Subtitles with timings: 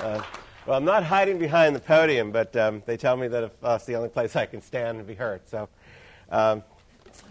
[0.00, 0.22] Uh,
[0.64, 3.74] well, I'm not hiding behind the podium, but um, they tell me that if, uh,
[3.76, 5.46] it's the only place I can stand and be heard.
[5.46, 5.68] So
[6.30, 6.62] um,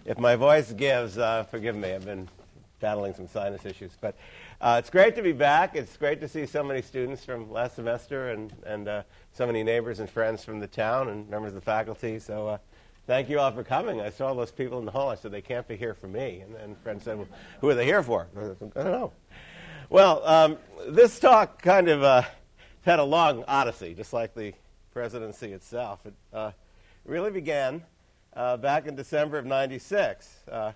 [0.04, 1.92] if my voice gives, uh, forgive me.
[1.92, 2.28] I've been
[2.78, 3.90] battling some sinus issues.
[4.00, 4.14] But
[4.60, 5.74] uh, it's great to be back.
[5.74, 9.02] It's great to see so many students from last semester and, and uh,
[9.32, 12.20] so many neighbors and friends from the town and members of the faculty.
[12.20, 12.58] So uh,
[13.08, 14.00] thank you all for coming.
[14.00, 15.08] I saw those people in the hall.
[15.08, 16.40] I said, they can't be here for me.
[16.40, 17.28] And then friends said, well,
[17.60, 18.28] who are they here for?
[18.36, 19.12] I don't know.
[19.88, 20.56] Well, um,
[20.88, 22.22] this talk kind of uh,
[22.82, 24.54] had a long odyssey, just like the
[24.92, 26.04] presidency itself.
[26.06, 26.52] It uh,
[27.04, 27.82] really began
[28.34, 30.28] uh, back in December of 96.
[30.50, 30.72] Uh,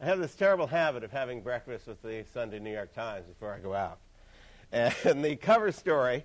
[0.00, 3.52] I have this terrible habit of having breakfast with the Sunday New York Times before
[3.52, 3.98] I go out.
[4.70, 4.94] And
[5.24, 6.24] the cover story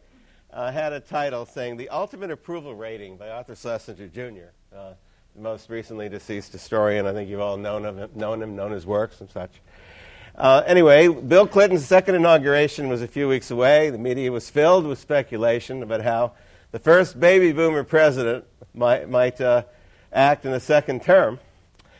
[0.51, 4.93] uh, had a title saying The Ultimate Approval Rating by Arthur Schlesinger Jr., uh,
[5.35, 7.07] the most recently deceased historian.
[7.07, 9.61] I think you've all known, of him, known him, known his works and such.
[10.35, 13.91] Uh, anyway, Bill Clinton's second inauguration was a few weeks away.
[13.91, 16.31] The media was filled with speculation about how
[16.71, 19.63] the first baby boomer president might, might uh,
[20.11, 21.39] act in the second term.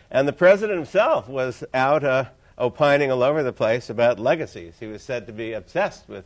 [0.09, 2.25] And the president himself was out uh,
[2.57, 4.73] opining all over the place about legacies.
[4.79, 6.25] He was said to be obsessed with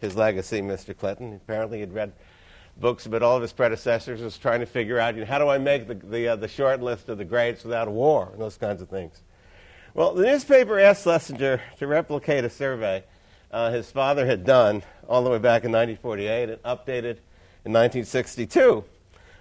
[0.00, 0.96] his legacy, Mr.
[0.96, 1.34] Clinton.
[1.34, 2.12] Apparently, he'd read
[2.76, 5.48] books about all of his predecessors, was trying to figure out you know, how do
[5.48, 8.40] I make the, the, uh, the short list of the greats without a war, and
[8.40, 9.22] those kinds of things.
[9.98, 13.02] Well, the newspaper asked Schlesinger to replicate a survey
[13.50, 17.18] uh, his father had done all the way back in 1948 and updated
[17.64, 18.84] in 1962,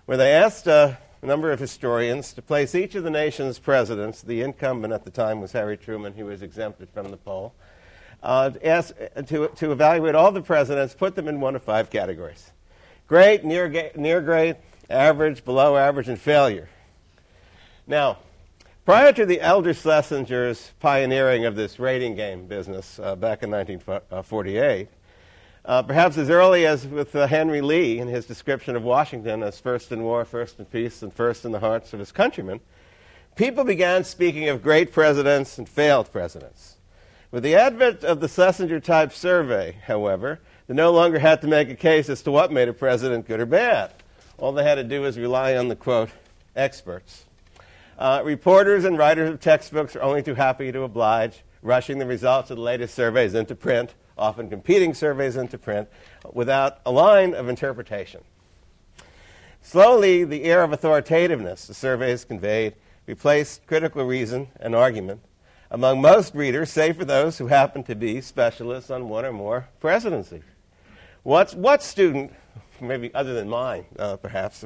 [0.07, 4.23] where they asked uh, a number of historians to place each of the nation's presidents,
[4.23, 7.53] the incumbent at the time was Harry Truman, he was exempted from the poll,
[8.23, 8.95] uh, ask,
[9.27, 12.49] to, to evaluate all the presidents, put them in one of five categories
[13.05, 14.55] great, near, near great,
[14.89, 16.67] average, below average, and failure.
[17.85, 18.17] Now,
[18.87, 24.87] Prior to the elder Schlesinger's pioneering of this rating game business uh, back in 1948,
[25.65, 29.59] uh, perhaps as early as with uh, Henry Lee in his description of Washington as
[29.59, 32.61] first in war, first in peace, and first in the hearts of his countrymen,
[33.35, 36.77] people began speaking of great presidents and failed presidents.
[37.29, 41.69] With the advent of the Schlesinger type survey, however, they no longer had to make
[41.69, 43.91] a case as to what made a president good or bad.
[44.37, 46.11] All they had to do was rely on the quote,
[46.55, 47.25] experts.
[47.97, 52.51] Uh, reporters and writers of textbooks are only too happy to oblige, rushing the results
[52.51, 55.89] of the latest surveys into print, often competing surveys into print,
[56.31, 58.21] without a line of interpretation.
[59.61, 62.75] Slowly, the air of authoritativeness the surveys conveyed
[63.07, 65.21] replaced critical reason and argument
[65.71, 69.67] among most readers, save for those who happen to be specialists on one or more
[69.79, 70.43] presidencies.
[71.23, 72.33] What's, what student,
[72.79, 74.63] maybe other than mine, uh, perhaps,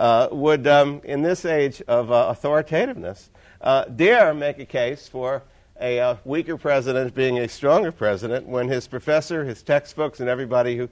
[0.00, 3.28] uh, would, um, in this age of uh, authoritativeness,
[3.60, 5.42] uh, dare make a case for
[5.78, 10.78] a uh, weaker president being a stronger president when his professor, his textbooks, and everybody
[10.78, 10.88] who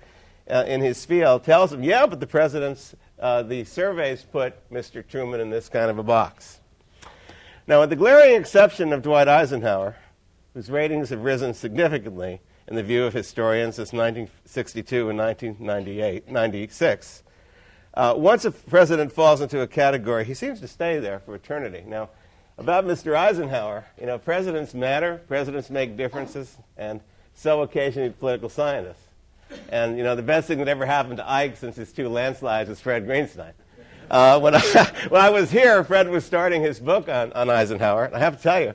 [0.51, 5.07] uh, in his field tells him, yeah, but the president's, the surveys put Mr.
[5.07, 6.61] Truman in this kind of a box.
[7.67, 9.97] Now, with the glaring exception of Dwight Eisenhower,
[10.53, 17.23] whose ratings have risen significantly in the view of historians since 1962 and 1996,
[17.99, 21.83] uh, once a president falls into a category, he seems to stay there for eternity.
[21.85, 22.11] Now,
[22.57, 23.17] about Mr.
[23.17, 27.01] Eisenhower, you know, presidents matter, presidents make differences, and
[27.35, 29.03] so occasionally political scientists.
[29.71, 32.69] And, you know, the best thing that ever happened to Ike since his two landslides
[32.69, 33.51] was Fred Greenstein.
[34.09, 34.61] Uh, when, I,
[35.09, 38.37] when I was here, Fred was starting his book on, on Eisenhower, and I have
[38.37, 38.75] to tell you,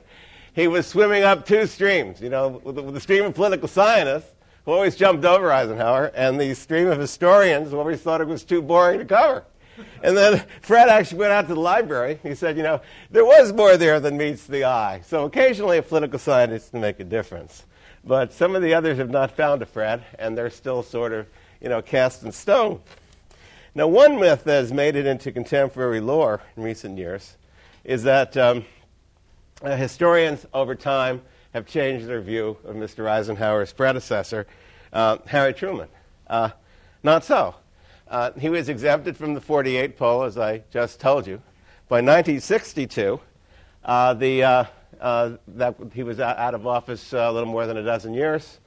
[0.52, 4.33] he was swimming up two streams, you know, the, the stream of political scientists
[4.66, 8.98] always jumped over Eisenhower, and the stream of historians always thought it was too boring
[8.98, 9.44] to cover.
[10.02, 12.20] And then Fred actually went out to the library.
[12.22, 12.80] He said, you know,
[13.10, 15.02] there was more there than meets the eye.
[15.04, 17.64] So occasionally a political scientist can make a difference.
[18.04, 21.26] But some of the others have not found a Fred, and they're still sort of,
[21.60, 22.80] you know, cast in stone.
[23.74, 27.36] Now, one myth that has made it into contemporary lore in recent years
[27.82, 28.64] is that um,
[29.62, 31.22] uh, historians over time
[31.54, 33.08] have changed their view of Mr.
[33.08, 34.46] Eisenhower's predecessor,
[34.92, 35.88] uh, Harry Truman.
[36.26, 36.50] Uh,
[37.04, 37.54] not so.
[38.08, 41.40] Uh, he was exempted from the 48 poll, as I just told you.
[41.88, 43.20] By 1962,
[43.84, 44.64] uh, the, uh,
[45.00, 48.58] uh, that he was out of office a little more than a dozen years.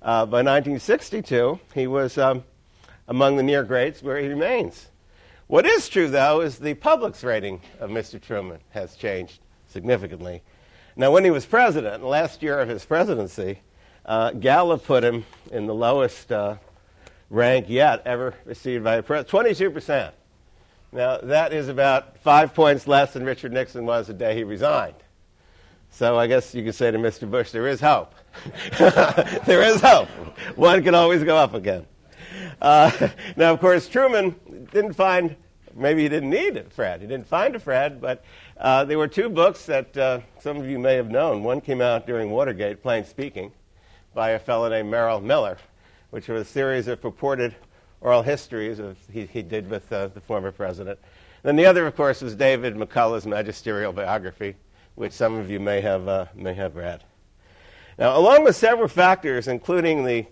[0.00, 2.42] by 1962, he was um,
[3.06, 4.88] among the near greats, where he remains.
[5.46, 8.20] What is true, though, is the public's rating of Mr.
[8.20, 9.38] Truman has changed
[9.68, 10.42] significantly.
[10.94, 13.60] Now, when he was president, last year of his presidency,
[14.04, 16.56] uh, Gallup put him in the lowest uh,
[17.30, 20.12] rank yet ever received by a president 22%.
[20.92, 24.96] Now, that is about five points less than Richard Nixon was the day he resigned.
[25.90, 27.30] So I guess you could say to Mr.
[27.30, 28.14] Bush, there is hope.
[28.78, 30.08] there is hope.
[30.56, 31.86] One can always go up again.
[32.60, 32.90] Uh,
[33.36, 34.34] now, of course, Truman
[34.72, 35.36] didn't find,
[35.74, 37.00] maybe he didn't need a Fred.
[37.00, 38.22] He didn't find a Fred, but
[38.62, 41.42] uh, there were two books that uh, some of you may have known.
[41.42, 43.50] One came out during Watergate, Plain Speaking,
[44.14, 45.58] by a fellow named Merle Miller,
[46.10, 47.56] which was a series of purported
[48.00, 50.96] oral histories of, he, he did with uh, the former president.
[51.42, 54.54] Then the other, of course, was David McCullough's magisterial biography,
[54.94, 57.02] which some of you may have, uh, may have read.
[57.98, 60.24] Now, along with several factors, including the,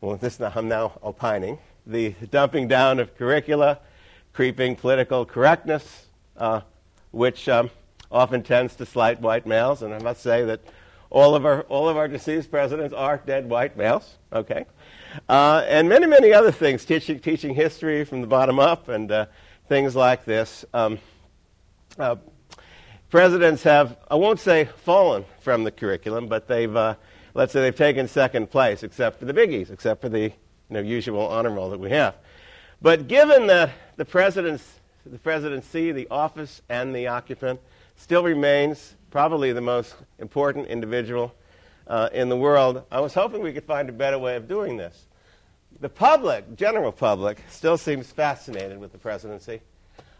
[0.00, 3.80] well, this I'm now opining, the dumping down of curricula,
[4.32, 6.60] creeping political correctness, uh,
[7.16, 7.70] which um,
[8.12, 10.60] often tends to slight white males, and I must say that
[11.08, 14.66] all of our, all of our deceased presidents are dead white males, okay?
[15.28, 19.26] Uh, and many, many other things, teaching, teaching history from the bottom up and uh,
[19.66, 20.64] things like this.
[20.74, 20.98] Um,
[21.98, 22.16] uh,
[23.08, 26.96] presidents have, I won't say fallen from the curriculum, but they've, uh,
[27.32, 30.32] let's say they've taken second place, except for the biggies, except for the you
[30.68, 32.16] know, usual honor roll that we have.
[32.82, 34.75] But given that the, president's,
[35.10, 37.60] the presidency, the office, and the occupant
[37.96, 41.34] still remains probably the most important individual
[41.86, 44.76] uh, in the world, I was hoping we could find a better way of doing
[44.76, 45.06] this.
[45.80, 49.60] The public, general public, still seems fascinated with the presidency.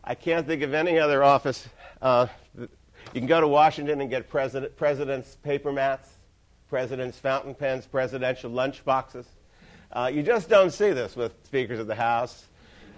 [0.04, 1.68] I can't think of any other office.
[2.00, 2.68] Uh, you
[3.12, 6.08] can go to Washington and get president, president's paper mats,
[6.68, 9.26] president's fountain pens, presidential lunch boxes.
[9.90, 12.44] Uh, you just don't see this with speakers of the House.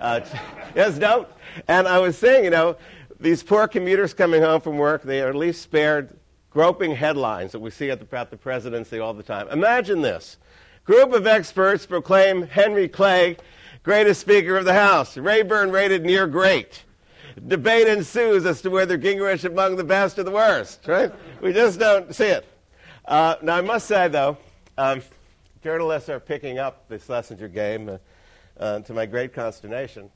[0.01, 0.21] Uh,
[0.75, 1.29] yes, don't.
[1.67, 2.77] And I was saying, you know,
[3.21, 6.17] these poor commuters coming home from work, they are at least spared
[6.51, 9.49] groping headlines that we see at the, at the presidency all the time.
[9.49, 10.39] Imagine this.
[10.85, 13.37] Group of experts proclaim Henry Clay
[13.89, 15.17] greatest Speaker of the House.
[15.17, 16.85] Rayburn rated near great.
[17.47, 21.11] Debate ensues as to whether Gingrich among the best or the worst, right?
[21.41, 22.47] We just don't see it.
[23.07, 24.37] Uh, now, I must say, though,
[24.77, 25.03] um,
[25.63, 27.99] journalists are picking up the Schlesinger game uh,
[28.59, 30.11] uh, to my great consternation.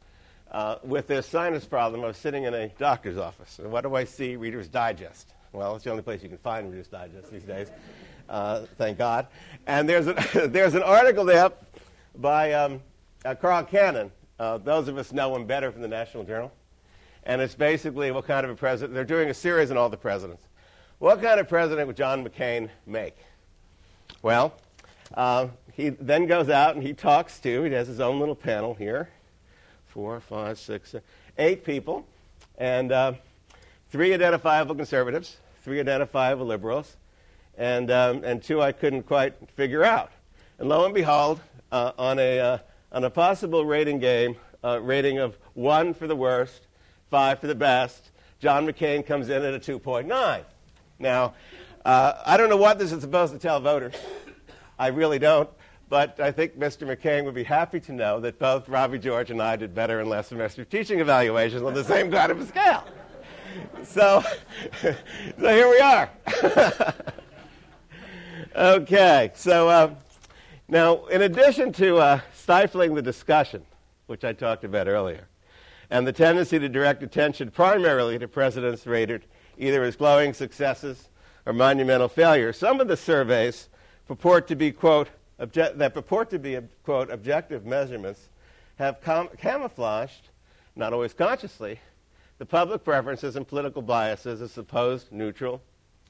[0.50, 3.58] Uh, with this sinus problem, I was sitting in a doctor's office.
[3.58, 4.36] And what do I see?
[4.36, 5.32] Reader's Digest.
[5.52, 7.70] Well, it's the only place you can find Reader's Digest these days.
[8.28, 9.26] Uh, thank God.
[9.66, 11.52] And there's, a, there's an article there
[12.16, 12.80] by um,
[13.24, 14.10] uh, Carl Cannon.
[14.38, 16.52] Uh, those of us know him better from the National Journal.
[17.24, 19.96] And it's basically what kind of a president, they're doing a series on all the
[19.96, 20.42] presidents.
[20.98, 23.16] What kind of president would John McCain make?
[24.22, 24.54] Well,
[25.14, 28.74] uh, he then goes out and he talks to, he has his own little panel
[28.74, 29.08] here
[29.92, 31.06] four, five, six, seven,
[31.36, 32.06] eight people.
[32.56, 33.12] And uh,
[33.90, 36.96] three identifiable conservatives, three identifiable liberals,
[37.58, 40.10] and, um, and two I couldn't quite figure out.
[40.58, 42.58] And lo and behold, uh, on, a, uh,
[42.90, 46.66] on a possible rating game, uh, rating of one for the worst,
[47.10, 48.10] five for the best,
[48.40, 50.42] John McCain comes in at a 2.9.
[50.98, 51.34] Now,
[51.84, 53.94] uh, I don't know what this is supposed to tell voters.
[54.82, 55.48] I really don't.
[55.88, 56.86] But I think Mr.
[56.86, 60.08] McCain would be happy to know that both Robbie George and I did better in
[60.08, 62.84] last semester teaching evaluations on the same kind of a scale
[63.84, 64.22] so,
[64.80, 64.94] so
[65.38, 66.10] here we are.
[68.56, 69.94] okay, so uh,
[70.68, 73.64] now, in addition to uh, stifling the discussion,
[74.06, 75.28] which I talked about earlier,
[75.90, 79.24] and the tendency to direct attention primarily to presidents rated
[79.58, 81.08] either as glowing successes
[81.44, 83.68] or monumental failures, some of the surveys
[84.06, 85.08] purport to be, quote,
[85.40, 88.28] obje- that purport to be, quote, objective measurements
[88.76, 89.00] have
[89.38, 90.28] camouflaged,
[90.76, 91.78] not always consciously,
[92.38, 95.62] the public preferences and political biases of supposed neutral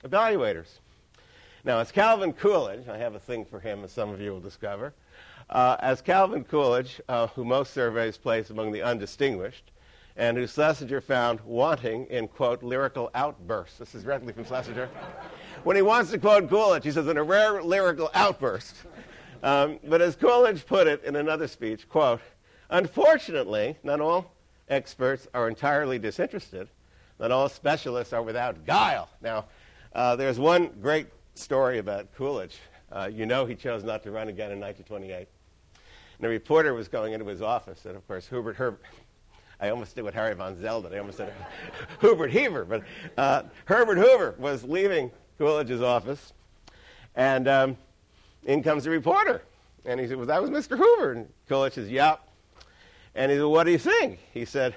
[0.05, 0.79] evaluators.
[1.65, 4.41] Now, as Calvin Coolidge, I have a thing for him, as some of you will
[4.41, 4.95] discover,
[5.51, 9.71] uh, as Calvin Coolidge, uh, who most surveys place among the undistinguished,
[10.17, 13.79] and who Schlesinger found wanting in, quote, lyrical outbursts.
[13.79, 14.89] This is directly from Schlesinger.
[15.65, 18.77] When he wants to quote Coolidge, he says, in a rare lyrical outburst.
[19.43, 22.21] Um, but as Coolidge put it in another speech, quote,
[22.71, 24.33] unfortunately, not all
[24.69, 26.69] experts are entirely disinterested,
[27.19, 29.09] Not all specialists are without guile.
[29.21, 29.47] Now,
[29.95, 32.59] uh, there's one great story about Coolidge.
[32.91, 35.29] Uh, you know he chose not to run again in 1928.
[36.19, 38.83] And a reporter was going into his office, and of course, Hubert Herbert.
[39.61, 40.93] I almost did what Harry von Zell did.
[40.93, 41.33] I almost said
[42.01, 42.83] Hubert Heaver, but
[43.17, 46.33] uh, Herbert Hoover was leaving Coolidge's office,
[47.15, 47.77] and um,
[48.45, 49.43] in comes the reporter.
[49.85, 50.77] And he said, Well, that was Mr.
[50.77, 51.13] Hoover.
[51.13, 52.21] And Coolidge says, Yep.
[53.15, 54.21] And he said, What do you think?
[54.33, 54.75] He said,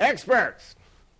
[0.00, 0.74] Experts.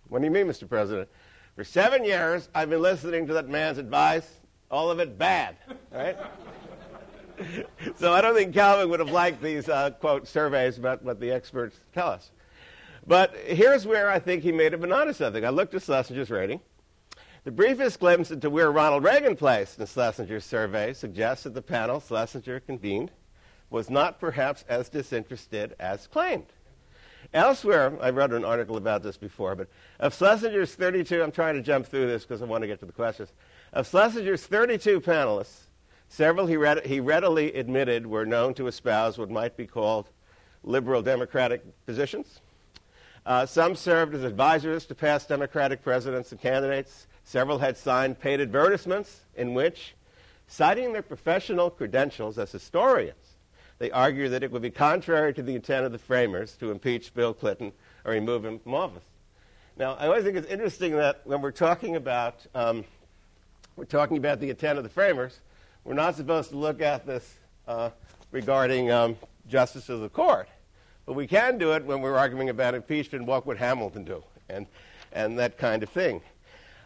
[0.09, 0.67] What do you mean, Mr.
[0.67, 1.09] President?
[1.55, 4.29] For seven years, I've been listening to that man's advice,
[4.69, 5.55] all of it bad,
[5.91, 6.17] right?
[7.95, 11.31] so I don't think Calvin would have liked these, uh, quote, surveys about what the
[11.31, 12.31] experts tell us.
[13.07, 15.45] But here's where I think he have been onto something.
[15.45, 16.59] I looked at Schlesinger's rating.
[17.45, 21.99] The briefest glimpse into where Ronald Reagan placed in Schlesinger's survey suggests that the panel
[21.99, 23.11] Schlesinger convened
[23.69, 26.47] was not perhaps as disinterested as claimed.
[27.35, 29.67] Elsewhere, I wrote an article about this before, but
[29.99, 32.87] of Schlesinger's 32, I'm trying to jump through this because I want to get to
[32.87, 33.31] the questions.
[33.73, 35.65] Of Schlesinger's 32 panelists,
[36.09, 40.09] several he, read, he readily admitted were known to espouse what might be called
[40.63, 42.41] liberal democratic positions.
[43.23, 47.05] Uh, some served as advisors to past Democratic presidents and candidates.
[47.25, 49.95] Several had signed paid advertisements in which,
[50.47, 53.35] citing their professional credentials as historians,
[53.79, 57.13] they argued that it would be contrary to the intent of the framers to impeach
[57.13, 57.73] Bill Clinton
[58.05, 59.03] or remove him from office.
[59.75, 62.85] Now, I always think it's interesting that when we're talking about um,
[63.75, 65.39] we're talking about the intent of the framers,
[65.83, 67.35] we're not supposed to look at this
[67.67, 67.89] uh,
[68.31, 69.17] regarding um,
[69.49, 70.47] justice of the court.
[71.05, 73.25] But we can do it when we're arguing about impeachment.
[73.25, 74.23] What would Hamilton do?
[74.47, 74.67] And,
[75.11, 76.21] and that kind of thing.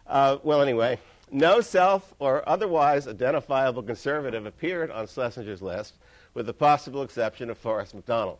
[0.09, 0.97] Uh, well, anyway,
[1.31, 5.93] no self or otherwise identifiable conservative appeared on Schlesinger's list,
[6.33, 8.39] with the possible exception of Forrest McDonald.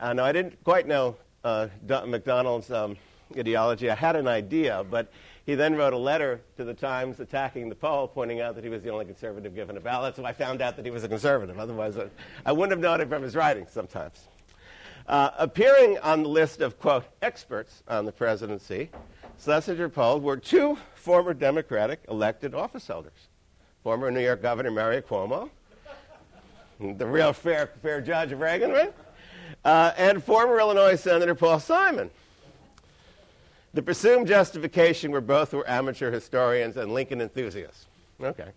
[0.00, 1.14] Uh, now, I didn't quite know
[1.44, 1.68] uh,
[2.04, 2.96] McDonald's um,
[3.38, 3.88] ideology.
[3.88, 5.12] I had an idea, but
[5.46, 8.70] he then wrote a letter to the Times attacking the poll, pointing out that he
[8.70, 10.16] was the only conservative given a ballot.
[10.16, 11.60] So I found out that he was a conservative.
[11.60, 12.06] Otherwise, I,
[12.44, 14.26] I wouldn't have known it from his writings sometimes.
[15.06, 18.90] Uh, appearing on the list of, quote, experts on the presidency,
[19.42, 23.28] Schlesinger polled were two former Democratic elected office holders
[23.82, 25.48] former New York Governor Mario Cuomo,
[26.78, 28.92] the real fair, fair judge of Reagan, right?
[29.64, 32.10] Uh, and former Illinois Senator Paul Simon.
[33.72, 37.86] The presumed justification were both were amateur historians and Lincoln enthusiasts.
[38.22, 38.48] Okay.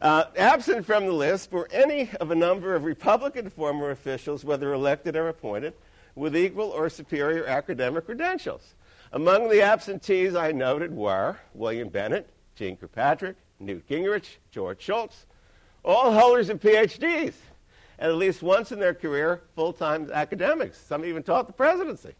[0.00, 4.72] Uh, absent from the list were any of a number of Republican former officials, whether
[4.72, 5.74] elected or appointed,
[6.14, 8.74] with equal or superior academic credentials.
[9.14, 15.26] Among the absentees I noted were William Bennett, Jeane Kirkpatrick, Newt Gingrich, George Shultz,
[15.84, 17.34] all holders of PhDs,
[17.98, 20.78] and at least once in their career, full time academics.
[20.78, 22.14] Some even taught the presidency.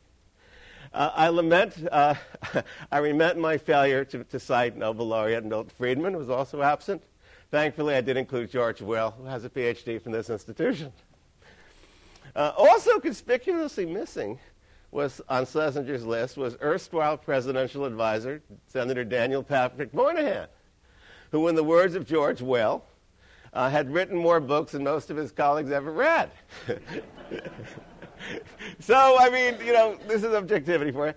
[0.93, 2.15] Uh, I lament, uh,
[2.93, 7.03] I lament my failure to, to cite Nobel laureate Milton Friedman, who was also absent.
[7.51, 10.93] Thankfully, I did include George Will, who has a PhD from this institution.
[12.37, 14.39] Uh, also conspicuously missing
[14.93, 20.47] was on Schlesinger's list was erstwhile presidential advisor Senator Daniel Patrick Moynihan,
[21.31, 22.85] who, in the words of George Will,
[23.55, 26.31] uh, had written more books than most of his colleagues ever read.
[28.79, 31.15] so, I mean, you know, this is objectivity for you.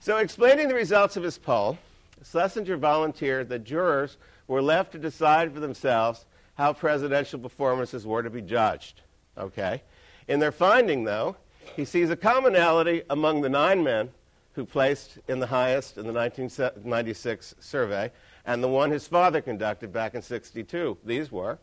[0.00, 1.78] So, explaining the results of his poll,
[2.22, 8.30] Schlesinger volunteered that jurors were left to decide for themselves how presidential performances were to
[8.30, 9.00] be judged.
[9.36, 9.82] Okay?
[10.28, 11.36] In their finding, though,
[11.76, 14.10] he sees a commonality among the nine men
[14.52, 18.10] who placed in the highest in the 1996 survey
[18.44, 20.98] and the one his father conducted back in 62.
[21.04, 21.58] These were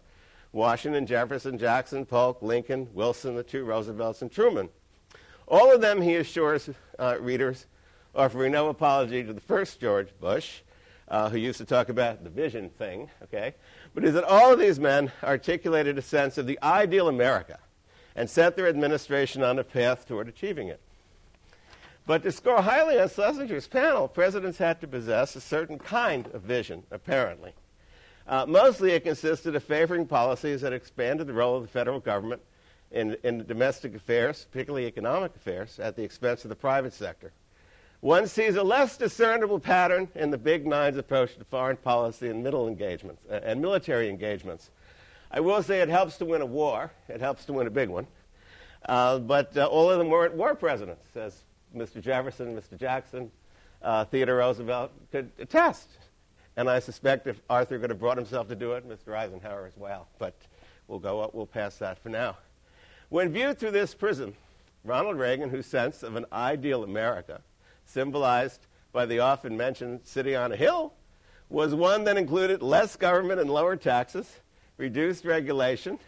[0.52, 4.70] Washington, Jefferson, Jackson, Polk, Lincoln, Wilson, the two Roosevelts, and Truman.
[5.48, 7.68] All of them, he assures uh, readers,
[8.14, 10.62] offering no apology to the first George Bush,
[11.08, 13.54] uh, who used to talk about the vision thing, okay,
[13.94, 17.60] but is that all of these men articulated a sense of the ideal America
[18.16, 20.80] and set their administration on a path toward achieving it.
[22.08, 26.42] But to score highly on Schlesinger's panel, presidents had to possess a certain kind of
[26.42, 27.54] vision, apparently.
[28.28, 32.42] Uh, mostly it consisted of favoring policies that expanded the role of the federal government
[32.92, 37.32] in, in domestic affairs, particularly economic affairs, at the expense of the private sector.
[38.02, 42.44] One sees a less discernible pattern in the Big Nine's approach to foreign policy and
[42.44, 44.72] middle engagements uh, and military engagements.
[45.34, 46.92] I will say it helps to win a war.
[47.08, 48.06] It helps to win a big one.
[48.86, 52.02] Uh, but uh, all of them weren't war presidents, as Mr.
[52.02, 52.78] Jefferson, Mr.
[52.78, 53.32] Jackson,
[53.82, 55.88] uh, Theodore Roosevelt could attest.
[56.58, 59.16] And I suspect if Arthur could have brought himself to do it, Mr.
[59.16, 60.08] Eisenhower as well.
[60.20, 60.36] But
[60.90, 62.36] we'll go up, we'll pass that for now.
[63.08, 64.34] When viewed through this prism,
[64.84, 67.42] Ronald Reagan, whose sense of an ideal America,
[67.86, 70.94] symbolized by the often mentioned city on a hill,
[71.50, 74.41] was one that included less government and lower taxes,
[74.82, 76.00] reduced regulation,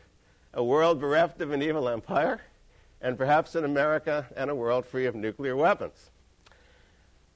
[0.51, 2.41] a world bereft of an evil empire,
[3.01, 6.09] and perhaps an America and a world free of nuclear weapons.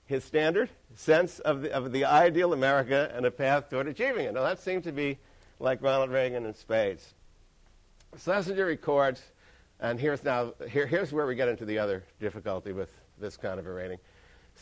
[0.08, 4.34] His standard sense of the, of the ideal America and a path toward achieving it.
[4.34, 5.20] Now, that seemed to be
[5.60, 7.14] like Ronald Reagan in spades.
[8.18, 9.22] Schlesinger records,
[9.80, 13.60] and here's now here, here's where we get into the other difficulty with this kind
[13.60, 14.00] of a rating.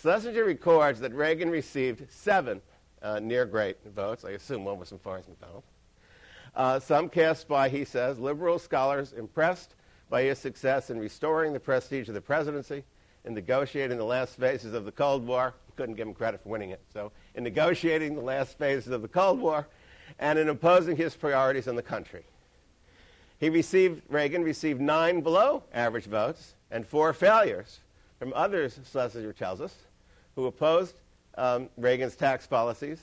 [0.01, 2.61] Schlesinger records that Reagan received seven
[3.01, 4.25] uh, near great votes.
[4.25, 5.63] I assume one was from Forrest McDonald.
[6.55, 9.75] Uh, some cast by, he says, liberal scholars impressed
[10.09, 12.83] by his success in restoring the prestige of the presidency,
[13.25, 15.53] in negotiating the last phases of the Cold War.
[15.75, 16.81] Couldn't give him credit for winning it.
[16.93, 19.67] So, in negotiating the last phases of the Cold War,
[20.19, 22.23] and in imposing his priorities on the country.
[23.39, 27.79] He received, Reagan received nine below average votes and four failures
[28.19, 29.75] from others, Schlesinger tells us,
[30.35, 30.95] who opposed
[31.37, 32.99] um, Reagan's tax policies,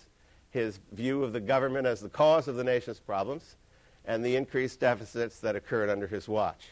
[0.52, 3.56] his view of the government as the cause of the nation's problems,
[4.04, 6.68] and the increased deficits that occurred under his watch.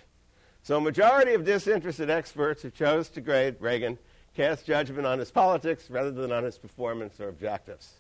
[0.63, 3.99] So a majority of disinterested experts who chose to grade Reagan
[4.37, 7.95] cast judgment on his politics rather than on his performance or objectives.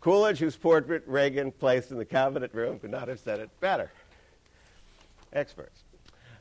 [0.00, 3.90] Coolidge, whose portrait Reagan placed in the cabinet room, could not have said it better.
[5.32, 5.82] Experts.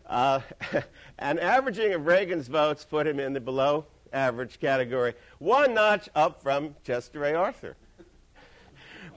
[0.05, 0.41] Uh,
[1.19, 6.41] an averaging of Reagan's votes put him in the below average category, one notch up
[6.41, 7.33] from Chester A.
[7.33, 7.75] Arthur.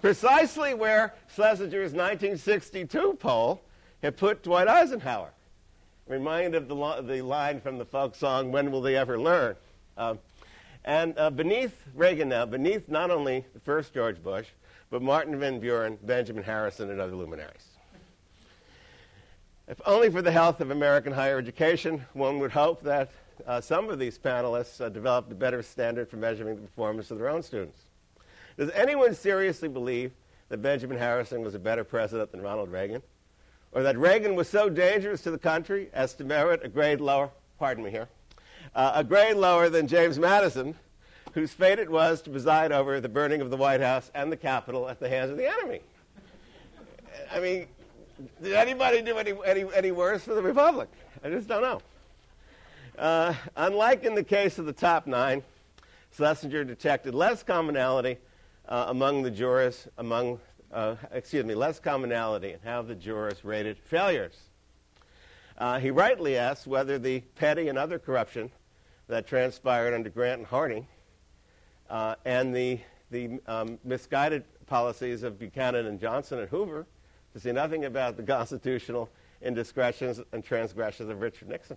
[0.02, 3.62] Precisely where Schlesinger's 1962 poll
[4.02, 5.30] had put Dwight Eisenhower.
[6.08, 9.54] Reminded of the, lo- the line from the folk song, When Will They Ever Learn?
[9.96, 10.18] Um,
[10.84, 14.48] and uh, beneath Reagan now, beneath not only the first George Bush,
[14.90, 17.68] but Martin Van Buren, Benjamin Harrison, and other luminaries.
[19.68, 23.12] If only for the health of American higher education, one would hope that
[23.46, 27.18] uh, some of these panelists uh, developed a better standard for measuring the performance of
[27.18, 27.78] their own students.
[28.56, 30.12] Does anyone seriously believe
[30.48, 33.02] that Benjamin Harrison was a better president than Ronald Reagan?
[33.72, 37.30] Or that Reagan was so dangerous to the country as to merit a grade lower,
[37.58, 38.08] pardon me here,
[38.74, 40.74] uh, a grade lower than James Madison,
[41.32, 44.36] whose fate it was to preside over the burning of the White House and the
[44.36, 45.80] Capitol at the hands of the enemy?
[47.32, 47.66] I mean,
[48.42, 50.88] did anybody do any, any, any worse for the Republic?
[51.24, 51.80] I just don't know.
[52.98, 55.42] Uh, unlike in the case of the top nine,
[56.14, 58.18] Schlesinger detected less commonality
[58.72, 60.40] uh, among the jurors, among,
[60.72, 64.34] uh, excuse me, less commonality in how the jurors rated failures.
[65.58, 68.50] Uh, he rightly asks whether the petty and other corruption
[69.08, 70.86] that transpired under Grant and Harding
[71.90, 76.86] uh, and the, the um, misguided policies of Buchanan and Johnson and Hoover
[77.34, 79.10] to say nothing about the constitutional
[79.42, 81.76] indiscretions and transgressions of Richard Nixon.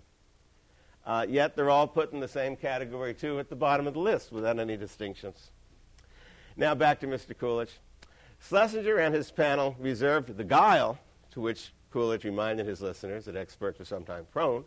[1.06, 4.00] Uh, yet they're all put in the same category, too, at the bottom of the
[4.00, 5.52] list without any distinctions.
[6.58, 7.38] Now back to Mr.
[7.38, 7.80] Coolidge.
[8.40, 11.00] Schlesinger and his panel reserved the guile
[11.32, 14.66] to which Coolidge reminded his listeners that experts are sometimes prone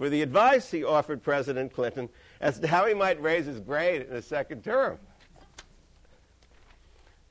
[0.00, 2.08] for the advice he offered President Clinton
[2.40, 4.98] as to how he might raise his grade in his second term.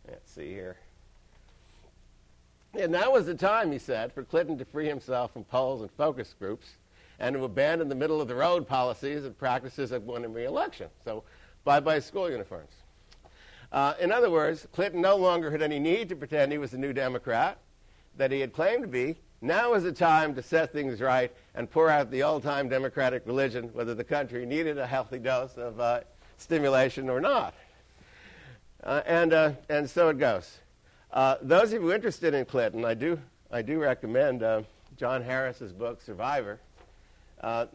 [0.07, 0.77] Let's see here.
[2.75, 5.89] And that was the time, he said, for Clinton to free himself from polls and
[5.89, 6.75] focus groups
[7.17, 10.89] and to abandon the middle of the road policies and practices of winning re-election.
[11.03, 11.23] So,
[11.63, 12.78] bye bye school uniforms.
[13.71, 16.77] Uh, in other words, Clinton no longer had any need to pretend he was a
[16.77, 17.59] new Democrat
[18.17, 19.15] that he had claimed to be.
[19.41, 23.25] Now is the time to set things right and pour out the old time Democratic
[23.25, 26.01] religion, whether the country needed a healthy dose of uh,
[26.37, 27.53] stimulation or not.
[28.83, 30.57] Uh, and, uh, and so it goes.
[31.11, 33.19] Uh, those of you interested in Clinton, I do,
[33.51, 34.63] I do recommend uh,
[34.97, 36.59] John Harris's book, Survivor.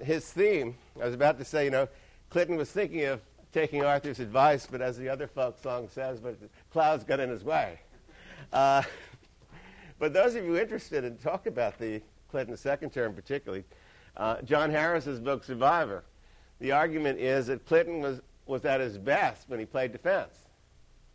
[0.03, 1.89] His theme, I was about to say, you know,
[2.31, 3.21] Clinton was thinking of
[3.55, 6.37] taking Arthur's advice, but as the other folk song says, but
[6.73, 7.79] clouds got in his way.
[8.53, 8.83] Uh,
[10.01, 13.65] but those of you interested in talk about the Clinton second term particularly,
[14.17, 16.03] uh, John Harris's book, Survivor,
[16.61, 20.35] the argument is that Clinton was, was at his best when he played defense.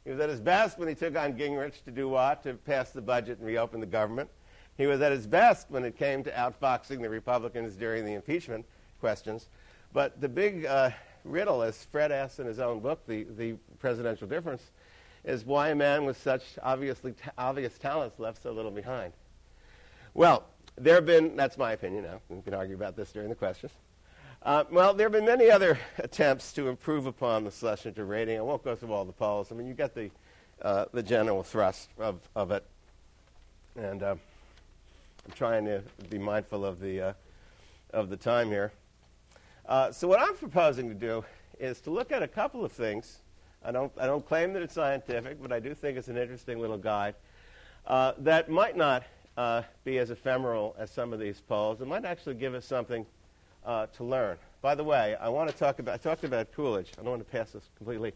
[0.06, 2.42] He was at his best when he took on Gingrich to do what?
[2.44, 4.30] To pass the budget and reopen the government.
[4.78, 8.66] He was at his best when it came to outfoxing the Republicans during the impeachment
[9.02, 9.50] questions.
[9.92, 10.92] But the big uh,
[11.24, 14.64] riddle, as Fred asks in his own book, the, the Presidential Difference,
[15.24, 19.14] is why a man with such obviously t- obvious talents left so little behind.
[20.14, 20.46] Well,
[20.78, 23.72] there have been, that's my opinion now, we can argue about this during the questions.
[24.42, 28.38] Uh, well, there have been many other attempts to improve upon the Schlesinger rating.
[28.38, 29.52] I won't go through all the polls.
[29.52, 30.10] I mean, you get the,
[30.62, 32.64] uh, the general thrust of, of it.
[33.76, 34.16] And uh,
[35.26, 37.14] I'm trying to be mindful of the, uh,
[37.92, 38.72] of the time here.
[39.70, 41.24] Uh, so, what I'm proposing to do
[41.60, 43.20] is to look at a couple of things.
[43.64, 46.58] I don't, I don't claim that it's scientific, but I do think it's an interesting
[46.58, 47.14] little guide
[47.86, 49.04] uh, that might not
[49.86, 51.82] be as ephemeral as some of these polls.
[51.82, 53.06] It might actually give us something
[53.64, 54.38] uh, to learn.
[54.64, 56.92] By the way, I want to talk about, I talked about Coolidge.
[56.98, 58.14] I don't want to pass this completely.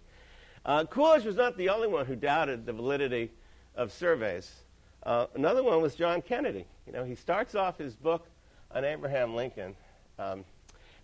[0.66, 3.30] Uh, Coolidge was not the only one who doubted the validity
[3.76, 4.52] of surveys.
[5.04, 6.66] Uh, another one was John Kennedy.
[6.88, 8.26] You know, he starts off his book
[8.72, 9.76] on Abraham Lincoln
[10.18, 10.44] um,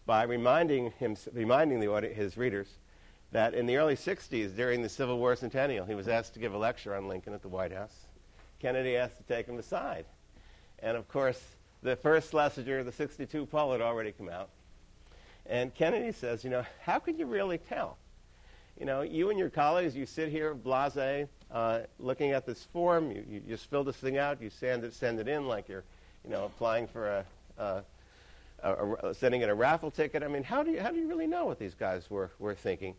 [0.05, 2.67] by reminding, him, reminding the his readers
[3.31, 6.53] that in the early 60s, during the Civil War centennial, he was asked to give
[6.53, 7.93] a lecture on Lincoln at the White House.
[8.59, 10.05] Kennedy asked to take him aside.
[10.79, 11.39] And of course,
[11.83, 14.49] the first Schlesinger, the 62 poll, had already come out.
[15.45, 17.97] And Kennedy says, you know, how could you really tell?
[18.79, 23.11] You know, you and your colleagues, you sit here blase, uh, looking at this form,
[23.11, 25.83] you, you just fill this thing out, you send it, send it in like you're,
[26.23, 27.25] you you know, applying for a,
[27.57, 27.83] a,
[29.13, 30.23] sending in a raffle ticket.
[30.23, 32.55] I mean, how do you, how do you really know what these guys were, were
[32.55, 32.95] thinking?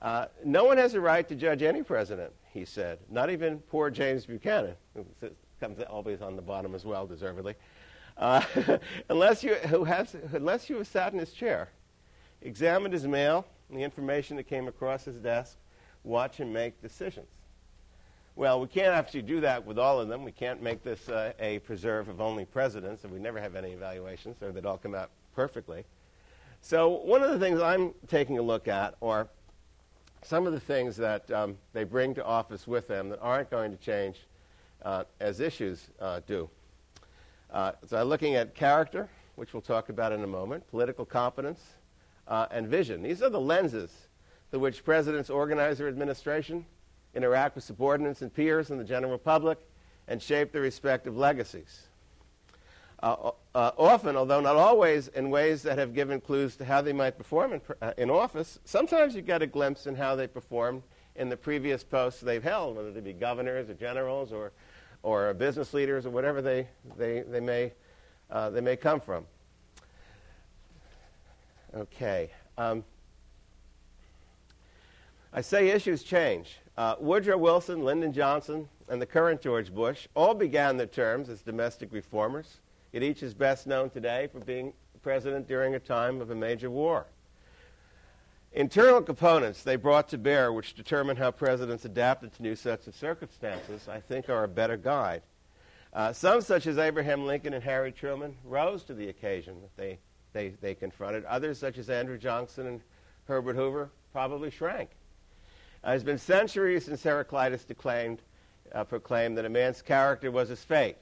[0.00, 3.90] Uh, no one has a right to judge any president, he said, not even poor
[3.90, 5.04] James Buchanan, who
[5.60, 7.54] comes always on the bottom as well, deservedly,
[8.16, 8.42] uh,
[9.08, 11.70] unless, you, who has, unless you have sat in his chair,
[12.42, 15.56] examined his mail, and the information that came across his desk,
[16.04, 17.28] watch him make decisions.
[18.38, 20.22] Well, we can't actually do that with all of them.
[20.22, 23.72] We can't make this uh, a preserve of only presidents, and we never have any
[23.72, 25.84] evaluations, so they'd all come out perfectly.
[26.60, 29.26] So, one of the things I'm taking a look at are
[30.22, 33.72] some of the things that um, they bring to office with them that aren't going
[33.72, 34.20] to change
[34.84, 36.48] uh, as issues uh, do.
[37.50, 41.60] Uh, so, I'm looking at character, which we'll talk about in a moment, political competence,
[42.28, 43.02] uh, and vision.
[43.02, 43.90] These are the lenses
[44.52, 46.66] through which presidents organize their administration
[47.18, 49.58] interact with subordinates and peers and the general public,
[50.06, 51.88] and shape their respective legacies.
[53.02, 56.92] Uh, uh, often, although not always, in ways that have given clues to how they
[56.92, 60.82] might perform in, uh, in, office, sometimes you get a glimpse in how they performed
[61.16, 64.52] in the previous posts they've held, whether they be governors or generals or,
[65.02, 67.72] or business leaders or whatever they, they, they, may,
[68.30, 69.26] uh, they may come from.
[71.74, 72.30] Okay.
[72.56, 72.84] Um,
[75.32, 76.58] I say issues change.
[76.78, 81.42] Uh, Woodrow Wilson, Lyndon Johnson, and the current George Bush all began their terms as
[81.42, 82.58] domestic reformers,
[82.92, 86.70] yet each is best known today for being president during a time of a major
[86.70, 87.06] war.
[88.52, 92.94] Internal components they brought to bear, which determine how presidents adapted to new sets of
[92.94, 95.22] circumstances, I think are a better guide.
[95.92, 99.98] Uh, some, such as Abraham Lincoln and Harry Truman, rose to the occasion that they,
[100.32, 101.24] they, they confronted.
[101.24, 102.80] Others, such as Andrew Johnson and
[103.26, 104.90] Herbert Hoover, probably shrank.
[105.86, 108.20] Uh, it's been centuries since Heraclitus declaimed,
[108.74, 110.96] uh, proclaimed that a man's character was his fate.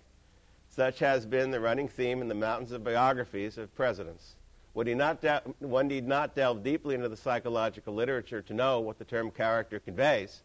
[0.69, 4.35] Such has been the running theme in the mountains of biographies of presidents.
[4.75, 8.81] One need, not de- one need not delve deeply into the psychological literature to know
[8.81, 10.43] what the term character conveys,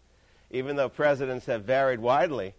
[0.50, 2.54] even though presidents have varied widely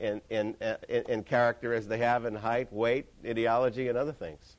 [0.00, 4.12] in, in, uh, in, in character as they have in height, weight, ideology, and other
[4.12, 4.56] things.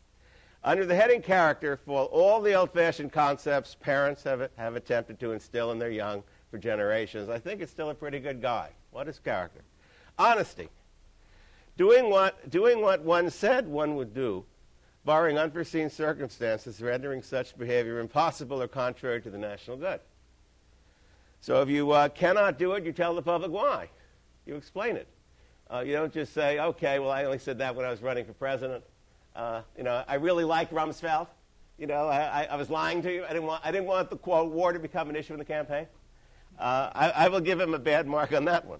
[0.63, 5.33] Under the heading character fall all the old fashioned concepts parents have, have attempted to
[5.33, 6.23] instill in their young
[6.53, 8.69] for generations, I think it's still a pretty good guy.
[8.91, 9.61] What is character?
[10.19, 10.69] Honesty.
[11.77, 14.45] Doing what, doing what one said one would do,
[15.03, 19.99] barring unforeseen circumstances rendering such behavior impossible or contrary to the national good.
[21.41, 23.89] So if you uh, cannot do it, you tell the public why.
[24.45, 25.07] You explain it.
[25.71, 28.25] Uh, you don't just say, okay, well, I only said that when I was running
[28.25, 28.83] for president.
[29.35, 31.25] Uh, you know, I really liked Rumsfeld.
[31.79, 33.25] You know, I, I, was lying to you.
[33.25, 35.45] I didn't, want, I didn't want the quote, war to become an issue in the
[35.45, 35.87] campaign.
[36.59, 38.79] Uh, I, I, will give him a bad mark on that one.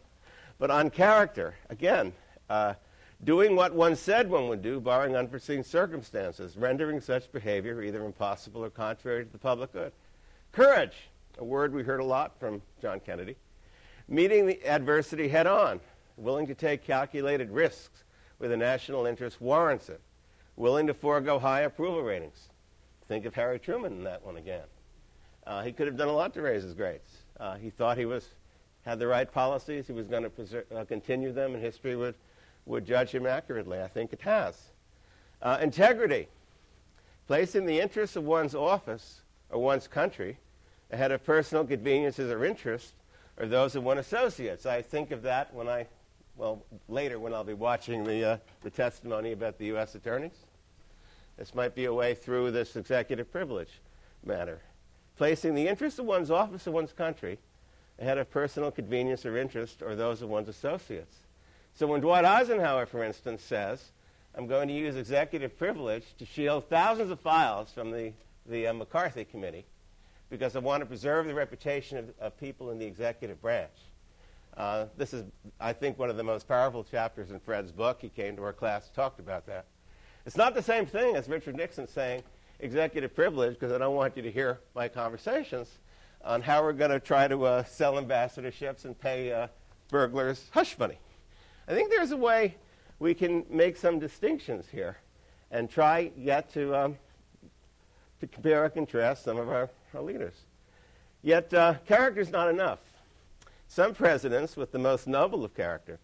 [0.60, 2.14] But on character, again,
[2.50, 2.76] uh,
[3.24, 8.64] doing what one said one would do, barring unforeseen circumstances, rendering such behavior either impossible
[8.64, 9.92] or contrary to the public good.
[10.52, 11.10] Courage,
[11.40, 13.36] a word we heard a lot from John Kennedy.
[14.08, 15.80] Meeting the adversity head on,
[16.18, 18.04] willing to take calculated risks
[18.38, 20.02] where the national interest warrants it,
[20.56, 22.50] willing to forego high approval ratings.
[23.08, 24.66] Think of Harry Truman in that one again.
[25.46, 27.23] Uh, he could have done a lot to raise his grades.
[27.40, 28.28] Uh, he thought he was,
[28.86, 29.88] had the right policies.
[29.88, 32.16] He was going to uh, continue them, and history would,
[32.66, 33.82] would judge him accurately.
[33.82, 34.62] I think it has.
[35.42, 36.28] Uh, integrity,
[37.28, 40.38] placing the interests of one's office or one's country
[40.92, 42.94] ahead of personal conveniences or interests
[43.38, 44.66] or those of one's associates.
[44.66, 45.88] I think of that when I,
[46.38, 49.96] well, later when I'll be watching the, uh, the testimony about the U.S.
[49.96, 50.46] attorneys.
[51.38, 53.82] This might be a way through this executive privilege
[54.24, 54.60] matter
[55.24, 57.40] placing the interests of one's office or one's country
[57.98, 61.16] ahead of personal convenience or interest or those of one's associates.
[61.76, 63.92] So when Dwight Eisenhower, for instance, says,
[64.36, 68.12] I'm going to use executive privilege to shield thousands of files from the,
[68.48, 69.64] the uh, McCarthy Committee
[70.30, 73.72] because I want to preserve the reputation of, of people in the executive branch.
[74.58, 75.24] Uh, this is,
[75.58, 78.00] I think, one of the most powerful chapters in Fred's book.
[78.02, 79.68] He came to our class and talked about that.
[80.26, 82.24] It's not the same thing as Richard Nixon saying,
[82.60, 85.80] executive privilege because I don't want you to hear my conversations
[86.24, 89.48] on how we're going to try to uh, sell ambassadorships and pay uh,
[89.90, 90.98] burglars hush money.
[91.68, 92.56] I think there's a way
[93.00, 94.98] we can make some distinctions here
[95.52, 96.98] and try yet to, um,
[98.20, 100.34] to compare and contrast some of our, our leaders.
[101.22, 102.80] Yet, uh, character is not enough.
[103.68, 106.00] Some presidents with the most noble of character,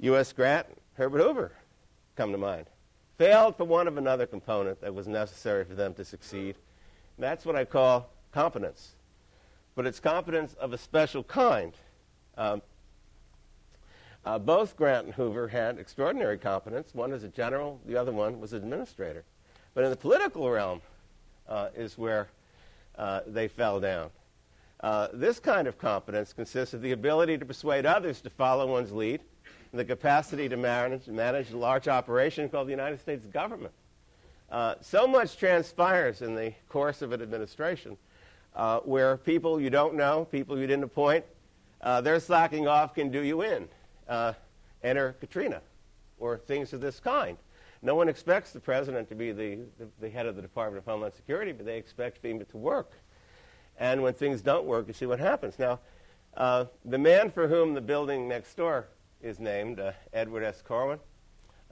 [0.00, 0.32] U.S.
[0.32, 1.52] Grant, Herbert Hoover,
[2.16, 2.66] come to mind
[3.20, 6.54] failed for one of another component that was necessary for them to succeed.
[7.18, 8.92] And that's what I call competence.
[9.74, 11.74] But it's competence of a special kind.
[12.38, 12.62] Um,
[14.24, 16.94] Uh, both Grant and Hoover had extraordinary competence.
[16.94, 19.24] One as a general, the other one was an administrator.
[19.74, 20.82] But in the political realm
[21.48, 22.28] uh, is where
[22.98, 24.10] uh, they fell down.
[24.80, 28.92] Uh, this kind of competence consists of the ability to persuade others to follow one's
[28.92, 29.20] lead,
[29.72, 33.72] the capacity to manage, manage a large operation called the United States government.
[34.50, 37.96] Uh, so much transpires in the course of an administration
[38.56, 41.24] uh, where people you don't know, people you didn't appoint,
[41.82, 43.68] uh, their slacking off can do you in.
[44.08, 44.32] Uh,
[44.82, 45.60] enter Katrina
[46.18, 47.36] or things of this kind.
[47.82, 50.90] No one expects the president to be the, the, the, head of the Department of
[50.90, 52.92] Homeland Security, but they expect FEMA to work.
[53.78, 55.58] And when things don't work, you see what happens.
[55.58, 55.78] Now,
[56.36, 58.88] uh, the man for whom the building next door
[59.22, 60.62] is named, uh, Edward S.
[60.62, 60.98] Corwin,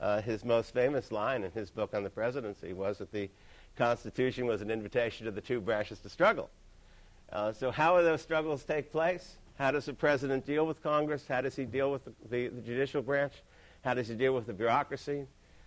[0.00, 3.28] uh, his most famous line in his book on the presidency was that the
[3.76, 6.50] Constitution was an invitation to the two branches to struggle.
[7.32, 9.36] Uh, so, how do those struggles take place?
[9.58, 11.26] How does the president deal with Congress?
[11.28, 13.34] How does he deal with the, the, the judicial branch?
[13.84, 15.26] How does he deal with the bureaucracy,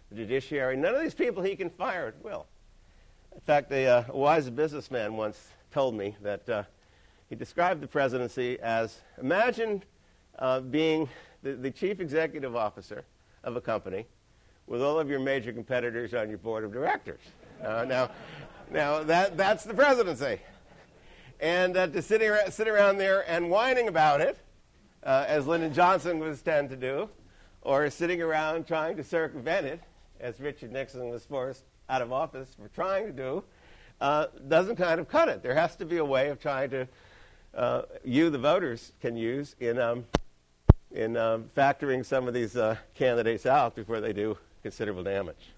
[0.10, 0.78] the judiciary?
[0.78, 2.46] None of these people he can fire at will.
[3.34, 5.40] In fact, a, uh, wise businessman once
[5.72, 6.64] told me that uh,
[7.30, 9.84] he described the presidency as imagine
[10.40, 11.08] uh, being
[11.44, 13.04] the, the chief executive officer
[13.44, 14.06] of a company
[14.68, 17.22] with all of your major competitors on your board of directors.
[17.64, 18.10] Uh, now,
[18.72, 20.40] now that, that's the presidency
[21.42, 24.38] and uh, to sit, ar- sit around there and whining about it,
[25.04, 27.10] uh, as Lyndon Johnson was tend to do,
[27.64, 29.82] or sitting around trying to circumvent it,
[30.20, 33.44] as Richard Nixon was forced out of office for trying to do,
[34.00, 35.42] uh, doesn't kind of cut it.
[35.42, 36.88] There has to be a way of trying to,
[37.56, 40.06] uh, you, the voters, can use in, um,
[40.94, 45.52] in um, factoring some of these uh, candidates out before they do considerable damage.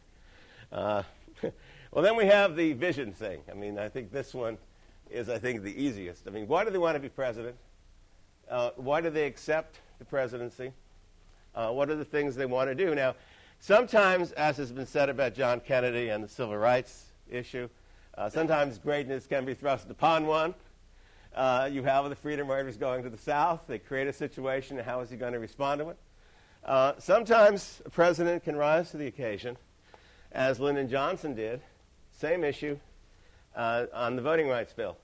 [0.71, 1.03] Uh,
[1.91, 3.41] well, then we have the vision thing.
[3.49, 4.57] I mean, I think this one
[5.09, 6.27] is, I think, the easiest.
[6.27, 7.55] I mean, why do they want to be president?
[8.49, 10.71] Uh, why do they accept the presidency?
[11.55, 12.95] Uh, what are the things they want to do?
[12.95, 13.15] Now,
[13.59, 17.69] sometimes, as has been said about John Kennedy and the civil rights issue,
[18.17, 20.53] uh, sometimes greatness can be thrust upon one.
[21.35, 23.61] Uh, you have the freedom riders going to the South.
[23.65, 25.97] They create a situation, and how is he going to respond to it?
[26.63, 29.57] Uh, sometimes a president can rise to the occasion,
[30.31, 31.61] as Lyndon Johnson did.
[32.11, 32.77] Same issue
[33.55, 34.95] uh, on the voting rights bill.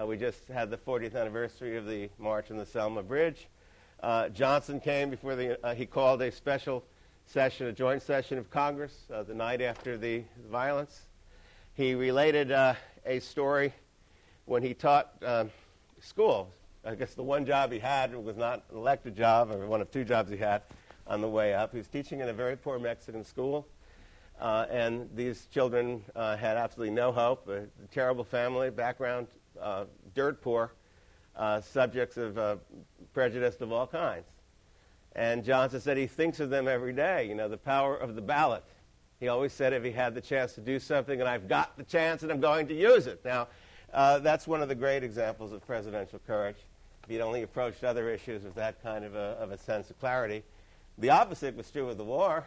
[0.00, 3.46] Uh, we just had the 40th anniversary of the March on the Selma Bridge.
[4.02, 6.82] Uh, Johnson came before the, uh, he called a special
[7.26, 11.02] session, a joint session of Congress the night after the violence.
[11.74, 12.76] He related a
[13.20, 13.74] story
[14.48, 15.50] when he taught um,
[16.00, 16.50] school.
[16.84, 19.90] I guess the one job he had was not an elected job, or one of
[19.90, 20.62] two jobs he had
[21.06, 21.72] on the way up.
[21.72, 23.66] He was teaching in a very poor Mexican school.
[24.40, 29.26] Uh, and these children uh, had absolutely no hope, a terrible family background,
[29.60, 29.84] uh,
[30.14, 30.72] dirt poor,
[31.36, 32.56] uh, subjects of uh,
[33.12, 34.28] prejudice of all kinds.
[35.12, 38.22] And Johnson said he thinks of them every day, you know, the power of the
[38.22, 38.64] ballot.
[39.18, 41.82] He always said if he had the chance to do something, and I've got the
[41.82, 43.24] chance and I'm going to use it.
[43.24, 43.48] Now,
[43.92, 46.56] uh, that's one of the great examples of presidential courage.
[47.04, 49.98] If he'd only approached other issues with that kind of a, of a sense of
[49.98, 50.42] clarity.
[50.98, 52.46] The opposite was true of the war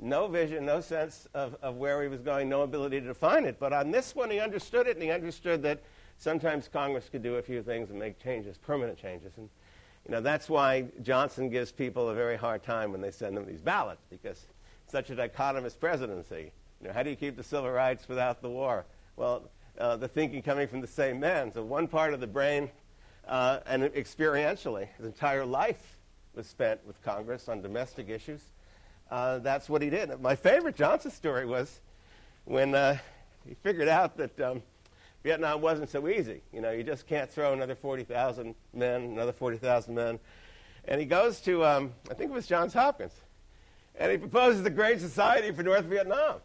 [0.00, 3.58] no vision, no sense of, of where he was going, no ability to define it.
[3.58, 5.82] But on this one, he understood it, and he understood that
[6.18, 9.32] sometimes Congress could do a few things and make changes, permanent changes.
[9.36, 9.48] And
[10.06, 13.46] you know, that's why Johnson gives people a very hard time when they send them
[13.46, 14.46] these ballots, because
[14.86, 16.52] such a dichotomous presidency.
[16.80, 18.84] You know, how do you keep the civil rights without the war?
[19.16, 21.52] Well, uh, the thinking coming from the same man.
[21.52, 22.70] So one part of the brain,
[23.26, 25.98] uh, and experientially, his entire life
[26.34, 28.40] was spent with Congress on domestic issues
[29.10, 30.20] uh, that's what he did.
[30.20, 31.80] My favorite Johnson story was
[32.44, 32.98] when uh,
[33.46, 34.62] he figured out that um,
[35.22, 36.40] Vietnam wasn't so easy.
[36.52, 40.18] You know, you just can't throw another 40,000 men, another 40,000 men.
[40.86, 43.14] And he goes to, um, I think it was Johns Hopkins,
[43.94, 46.40] and he proposes the Great Society for North Vietnam.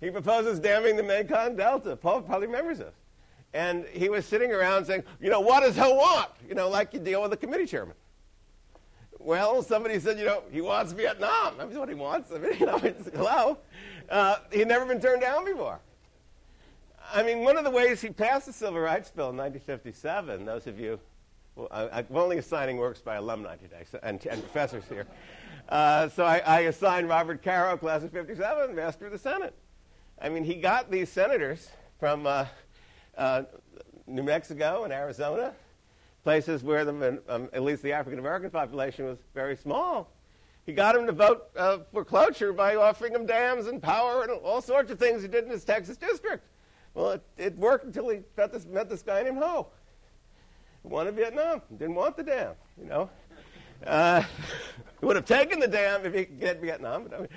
[0.00, 1.96] He proposes damming the Mekong Delta.
[1.96, 2.94] Paul probably remembers this.
[3.54, 6.30] And he was sitting around saying, you know, what does Ho want?
[6.48, 7.96] You know, like you deal with a committee chairman.
[9.18, 11.54] Well, somebody said, you know, he wants Vietnam.
[11.58, 12.30] That's what he wants.
[12.30, 13.58] I mean, you know, hello.
[14.08, 15.80] Uh, he'd never been turned down before.
[17.12, 20.66] I mean, one of the ways he passed the Civil Rights Bill in 1957, those
[20.66, 21.00] of you,
[21.56, 25.06] well, I, am only assigning works by alumni today so, and, and, professors here.
[25.68, 29.54] Uh, so I, I, assigned Robert Caro, class of 57, master of the Senate.
[30.20, 32.46] I mean, he got these senators from uh,
[33.16, 33.42] uh
[34.06, 35.52] New Mexico and Arizona
[36.28, 40.10] places where the, um, at least the African American population was very small.
[40.66, 44.30] He got them to vote uh, for cloture by offering them dams and power and
[44.30, 46.44] all sorts of things he did in his Texas district.
[46.92, 49.68] Well, it, it worked until he met this, met this guy named Ho.
[50.82, 53.08] Wanted Vietnam, didn't want the dam, you know.
[53.86, 54.22] Uh,
[55.00, 57.06] would have taken the dam if he could get Vietnam.
[57.08, 57.30] But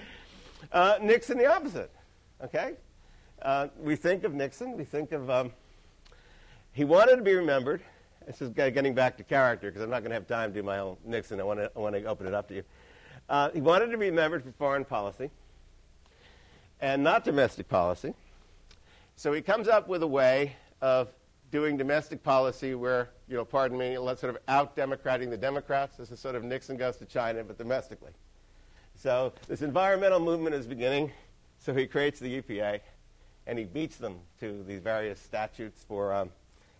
[0.71, 1.91] uh, Nixon, the opposite.
[2.43, 2.73] Okay?
[3.41, 5.29] Uh, we think of Nixon, we think of.
[5.29, 5.51] Um,
[6.73, 7.81] he wanted to be remembered.
[8.25, 10.63] This is getting back to character because I'm not going to have time to do
[10.63, 11.39] my own Nixon.
[11.39, 12.63] I want to, I want to open it up to you.
[13.27, 15.29] Uh, he wanted to be remembered for foreign policy
[16.79, 18.13] and not domestic policy.
[19.15, 21.09] So he comes up with a way of
[21.51, 25.97] doing domestic policy where, you know, pardon me, sort of out democrating the Democrats.
[25.97, 28.11] This is sort of Nixon goes to China, but domestically.
[28.95, 31.11] So this environmental movement is beginning.
[31.63, 32.79] So he creates the EPA,
[33.45, 36.31] and he beats them to these various statutes for um,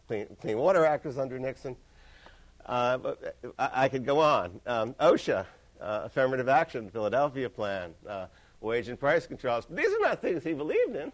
[0.08, 1.76] Clean, Clean, Water Act was under Nixon.
[2.66, 4.60] Uh, but I, I, could go on.
[4.66, 5.46] Um, OSHA,
[5.80, 8.26] uh, affirmative action, Philadelphia plan, uh,
[8.60, 9.66] wage and price controls.
[9.66, 11.12] But these are not things he believed in.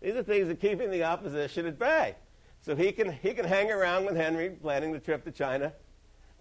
[0.00, 2.14] These are things that keeping the opposition at bay.
[2.60, 5.72] So he can, he can hang around with Henry, planning the trip to China,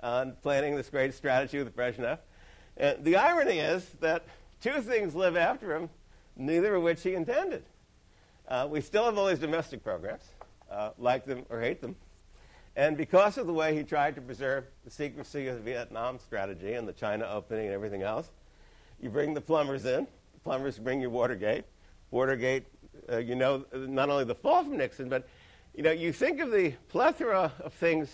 [0.03, 2.19] uh, planning this great strategy with Brezhnev.
[2.75, 4.25] And the irony is that
[4.61, 5.89] two things live after him,
[6.37, 7.63] neither of which he intended.
[8.47, 10.23] Uh, we still have all these domestic programs,
[10.71, 11.95] uh, like them or hate them.
[12.75, 16.73] And because of the way he tried to preserve the secrecy of the Vietnam strategy
[16.73, 18.29] and the China opening and everything else,
[19.01, 20.05] you bring the plumbers in.
[20.33, 21.65] The plumbers bring you Watergate.
[22.11, 22.65] Watergate,
[23.11, 25.27] uh, you know, not only the fall from Nixon, but
[25.73, 28.11] you know, you think of the plethora of things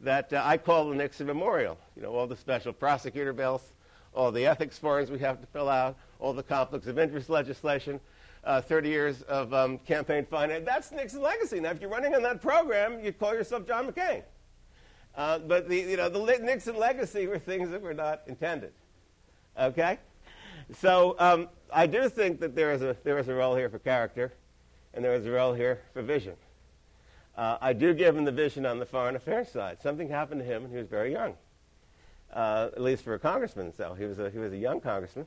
[0.00, 1.76] that uh, I call the Nixon Memorial.
[1.96, 3.62] You know, all the special prosecutor bills,
[4.14, 7.98] all the ethics forms we have to fill out, all the conflicts of interest legislation,
[8.44, 10.64] uh, 30 years of um, campaign finance.
[10.64, 11.60] That's Nixon's legacy.
[11.60, 14.22] Now, if you're running on that program, you call yourself John McCain.
[15.14, 18.72] Uh, but the, you know, the Nixon legacy were things that were not intended.
[19.58, 19.98] Okay?
[20.76, 23.78] So um, I do think that there is, a, there is a role here for
[23.78, 24.32] character,
[24.94, 26.34] and there is a role here for vision.
[27.36, 29.80] Uh, I do give him the vision on the foreign affairs side.
[29.82, 31.34] Something happened to him when he was very young,
[32.32, 33.72] uh, at least for a congressman.
[33.74, 35.26] So he was a, he was a young congressman.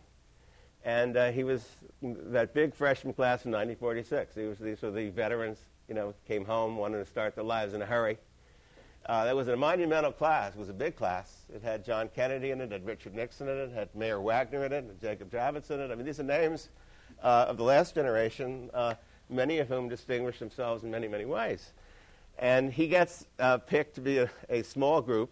[0.83, 1.65] And uh, he was
[2.01, 4.35] that big freshman class in 1946.
[4.35, 7.73] He was, these were the veterans, you know, came home, wanted to start their lives
[7.73, 8.17] in a hurry.
[9.05, 10.53] Uh, that was a monumental class.
[10.53, 11.43] It was a big class.
[11.53, 14.21] It had John Kennedy in it, it had Richard Nixon in it, it had Mayor
[14.21, 15.91] Wagner in it, and Jacob Javits in it.
[15.91, 16.69] I mean, these are names
[17.21, 18.95] uh, of the last generation, uh,
[19.29, 21.71] many of whom distinguished themselves in many, many ways.
[22.39, 25.31] And he gets uh, picked to be a, a small group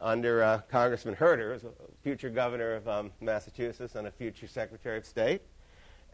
[0.00, 1.70] under uh, Congressman Herter, who's a
[2.02, 5.42] future governor of um, Massachusetts and a future Secretary of State.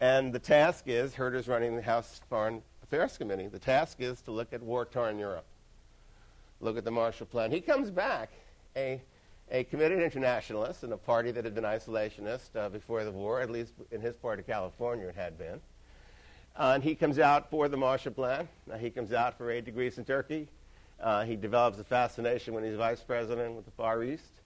[0.01, 4.31] And the task is, Herter's running the House Foreign Affairs Committee, the task is to
[4.31, 5.46] look at war-torn Europe,
[6.61, 7.51] look at the Marshall Plan.
[7.51, 8.31] He comes back
[8.77, 9.01] a,
[9.51, 13.51] a committed internationalist in a party that had been isolationist uh, before the war, at
[13.51, 15.61] least in his part of California it had been.
[16.57, 18.49] Uh, and he comes out for the Marshall Plan.
[18.79, 20.49] He comes out for aid to Greece and Turkey.
[21.00, 24.40] Uh, he develops a fascination when he's vice president with the Far East.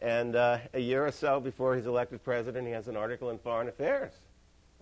[0.00, 3.38] And uh, a year or so before he's elected president, he has an article in
[3.38, 4.12] Foreign Affairs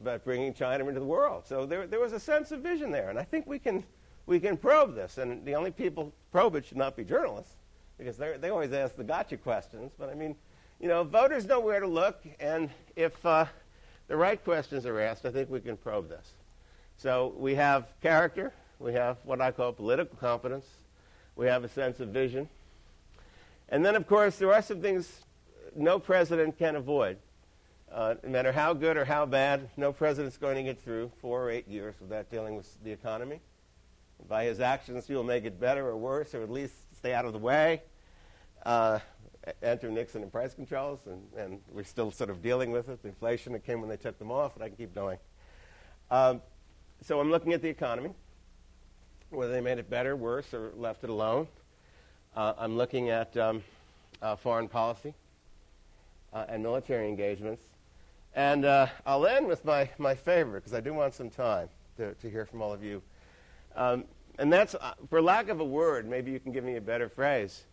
[0.00, 1.44] about bringing China into the world.
[1.44, 3.10] So there, there was a sense of vision there.
[3.10, 3.82] And I think we can,
[4.26, 5.18] we can probe this.
[5.18, 7.54] And the only people probe it should not be journalists,
[7.98, 9.90] because they always ask the gotcha questions.
[9.98, 10.36] But I mean,
[10.80, 12.22] you know, voters know where to look.
[12.38, 13.46] And if uh,
[14.06, 16.30] the right questions are asked, I think we can probe this.
[16.96, 20.66] So we have character, we have what I call political competence,
[21.38, 22.48] we have a sense of vision.
[23.68, 25.24] And then, of course, there are some things
[25.74, 27.16] no president can avoid.
[27.90, 31.44] Uh, no matter how good or how bad, no president's going to get through four
[31.44, 33.40] or eight years without dealing with the economy.
[34.28, 37.24] By his actions, he will make it better or worse, or at least stay out
[37.24, 37.82] of the way.
[38.66, 38.98] Uh,
[39.62, 43.00] enter Nixon and price controls, and, and, we're still sort of dealing with it.
[43.00, 45.18] The inflation that came when they took them off, and I can keep going.
[46.10, 46.42] Um,
[47.00, 48.10] so I'm looking at the economy,
[49.30, 51.46] whether they made it better, worse, or left it alone.
[52.34, 53.62] Uh, I'm looking at um,
[54.22, 55.14] uh, foreign policy
[56.32, 57.62] uh, and military engagements.
[58.34, 62.14] And uh, I'll end with my, my favorite, because I do want some time to,
[62.14, 63.02] to hear from all of you.
[63.76, 64.04] Um,
[64.38, 67.08] and that's, uh, for lack of a word, maybe you can give me a better
[67.08, 67.64] phrase,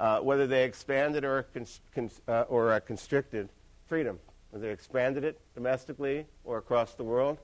[0.00, 3.48] uh, whether they expanded or, cons- cons- or constricted
[3.86, 4.18] freedom,
[4.50, 7.38] whether they expanded it domestically or across the world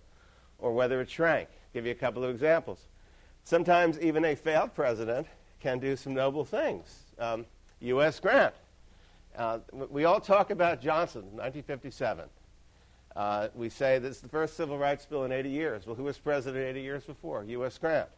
[0.58, 1.48] or whether it shrank.
[1.50, 2.78] I'll give you a couple of examples.
[3.44, 5.26] Sometimes even a failed president
[5.60, 7.04] can do some noble things.
[7.18, 7.46] Um,
[7.80, 8.20] U.S.
[8.20, 8.54] Grant.
[9.36, 12.24] Uh, we all talk about Johnson, 1957.
[13.16, 15.86] Uh, we say this is the first civil rights bill in 80 years.
[15.86, 17.44] Well, who was president 80 years before?
[17.44, 17.78] U.S.
[17.78, 18.08] Grant.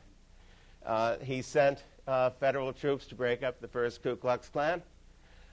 [0.85, 4.83] Uh, he sent uh, federal troops to break up the first Ku Klux Klan.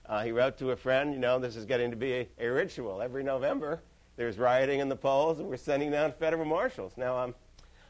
[0.06, 2.48] Uh, he wrote to a friend, you know, this is getting to be a, a
[2.48, 3.02] ritual.
[3.02, 3.80] Every November,
[4.18, 6.94] there's rioting in the polls, and we're sending down federal marshals.
[6.98, 7.36] Now, um,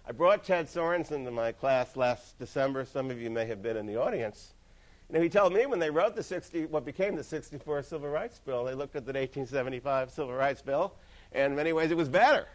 [0.09, 2.83] I brought Ted Sorensen to my class last December.
[2.83, 4.55] Some of you may have been in the audience.
[5.07, 8.09] You know, he told me when they wrote the 60, what became the 64 Civil
[8.09, 10.95] Rights Bill, they looked at the 1875 Civil Rights Bill,
[11.31, 12.47] and in many ways it was better.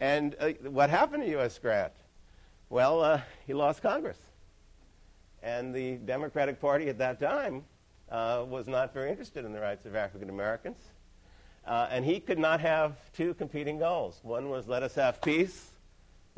[0.00, 1.58] And uh, what happened to U.S.
[1.58, 1.94] Grant?
[2.68, 4.18] Well, uh, he lost Congress.
[5.42, 7.64] And the Democratic Party at that time
[8.10, 10.76] uh, was not very interested in the rights of African Americans.
[11.66, 14.20] Uh, and he could not have two competing goals.
[14.22, 15.69] One was let us have peace,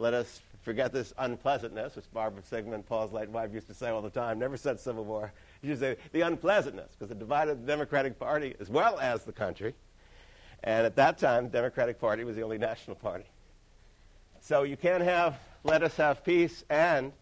[0.02, 4.02] let us forget this unpleasantness, which Barbara Sigmund, Paul's late wife, used to say all
[4.02, 5.32] the time, never said Civil War.
[5.60, 9.22] She used to say the unpleasantness, because it divided the Democratic Party as well as
[9.22, 9.74] the country.
[10.64, 13.24] And at that time, the Democratic Party was the only national party.
[14.40, 17.12] So you can't have let us have peace and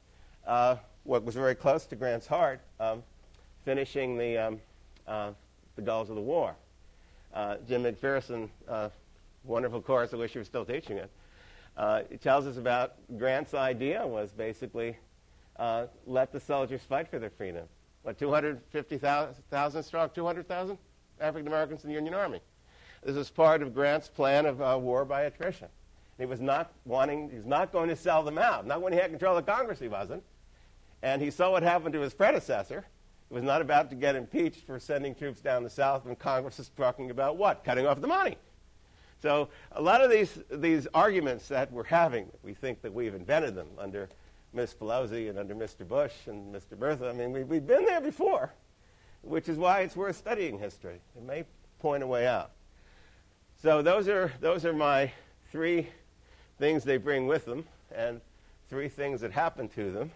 [0.47, 3.03] uh, what was very close to Grant's heart, um,
[3.66, 4.61] finishing the, um,
[5.07, 5.33] uh,
[5.76, 6.55] the goals of the war.
[7.35, 8.89] Uh, Jim McPherson, uh,
[9.45, 11.11] wonderful course, I wish he was still teaching it,
[11.77, 14.97] uh, it tells us about Grant's idea was basically
[15.57, 17.66] uh, let the soldiers fight for their freedom.
[18.03, 20.79] What, 250,000 strong, 200,000
[21.21, 22.41] African Americans in the Union Army.
[23.03, 25.68] This was part of Grant's plan of uh, war by attrition.
[26.18, 28.66] He was not wanting, he was not going to sell them out.
[28.66, 30.23] Not when he had control of Congress, he wasn't.
[31.03, 32.85] And he saw what happened to his predecessor.
[33.29, 36.59] He was not about to get impeached for sending troops down the South when Congress
[36.59, 37.64] was talking about what?
[37.64, 38.37] Cutting off the money.
[39.21, 43.55] So a lot of these, these arguments that we're having, we think that we've invented
[43.55, 44.09] them under
[44.53, 44.75] Ms.
[44.81, 45.87] Pelosi and under Mr.
[45.87, 46.79] Bush and Mr.
[46.79, 47.09] Murtha.
[47.09, 48.51] I mean, we, we've been there before,
[49.23, 51.01] which is why it's worth studying history.
[51.16, 51.45] It may
[51.79, 52.53] point a way out.
[53.62, 55.12] So those are, those are my
[55.53, 55.89] three
[56.59, 57.64] things they bring with them
[57.95, 58.21] and
[58.71, 60.11] three things that happen to them.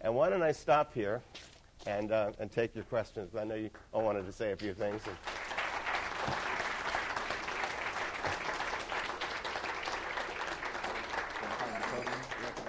[0.00, 1.22] And why don't I stop here
[1.86, 3.36] and, uh, and take your questions?
[3.36, 5.02] I know you all wanted to say a few things.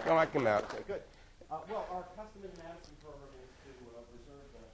[0.05, 0.67] No, I come out.
[0.67, 1.01] Okay, good.
[1.47, 4.65] Uh, well, our custom in Madison program is to uh, reserve the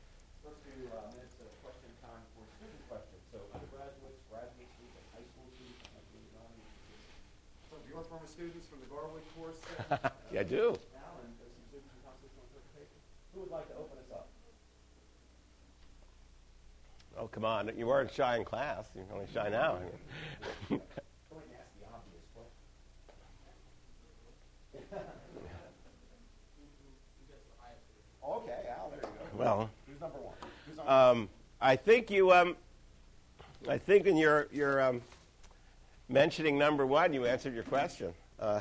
[0.42, 3.22] first few uh, minutes of question time for student questions.
[3.30, 5.86] So undergraduates, graduate students, high school students,
[7.70, 9.62] some of your former students from the Garwood course.
[9.94, 10.74] Uh, yeah, I do.
[10.98, 12.98] Now, and there's some students from constitutional interpretation.
[13.34, 14.26] Who would like to open us up?
[17.22, 17.70] Oh, come on.
[17.78, 18.90] You weren't shy in class.
[18.98, 19.78] You're only shy now.
[29.40, 30.34] Well, who's number one?
[30.68, 31.30] Who's um,
[31.62, 32.34] I think you.
[32.34, 32.58] Um,
[33.70, 35.02] I think in your your um,
[36.10, 38.14] mentioning number one, you answered your question.
[38.38, 38.60] Uh,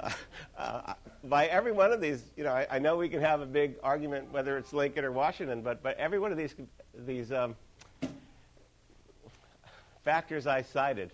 [0.00, 0.10] uh,
[0.58, 3.46] uh, by every one of these, you know, I, I, know we can have a
[3.46, 6.56] big argument whether it's Lincoln or Washington, but but every one of these
[7.06, 7.54] these um,
[10.04, 11.12] factors I cited,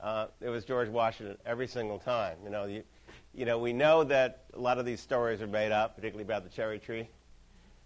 [0.00, 2.36] uh, it was George Washington every single time.
[2.42, 2.82] You know, you,
[3.32, 6.42] you know, we know that a lot of these stories are made up, particularly about
[6.42, 7.08] the cherry tree.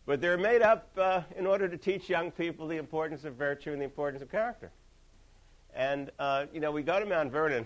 [0.06, 3.72] But they're made up uh, in order to teach young people the importance of virtue
[3.72, 4.70] and the importance of character.
[5.74, 7.64] And, uh, you know, we go to Mount Vernon,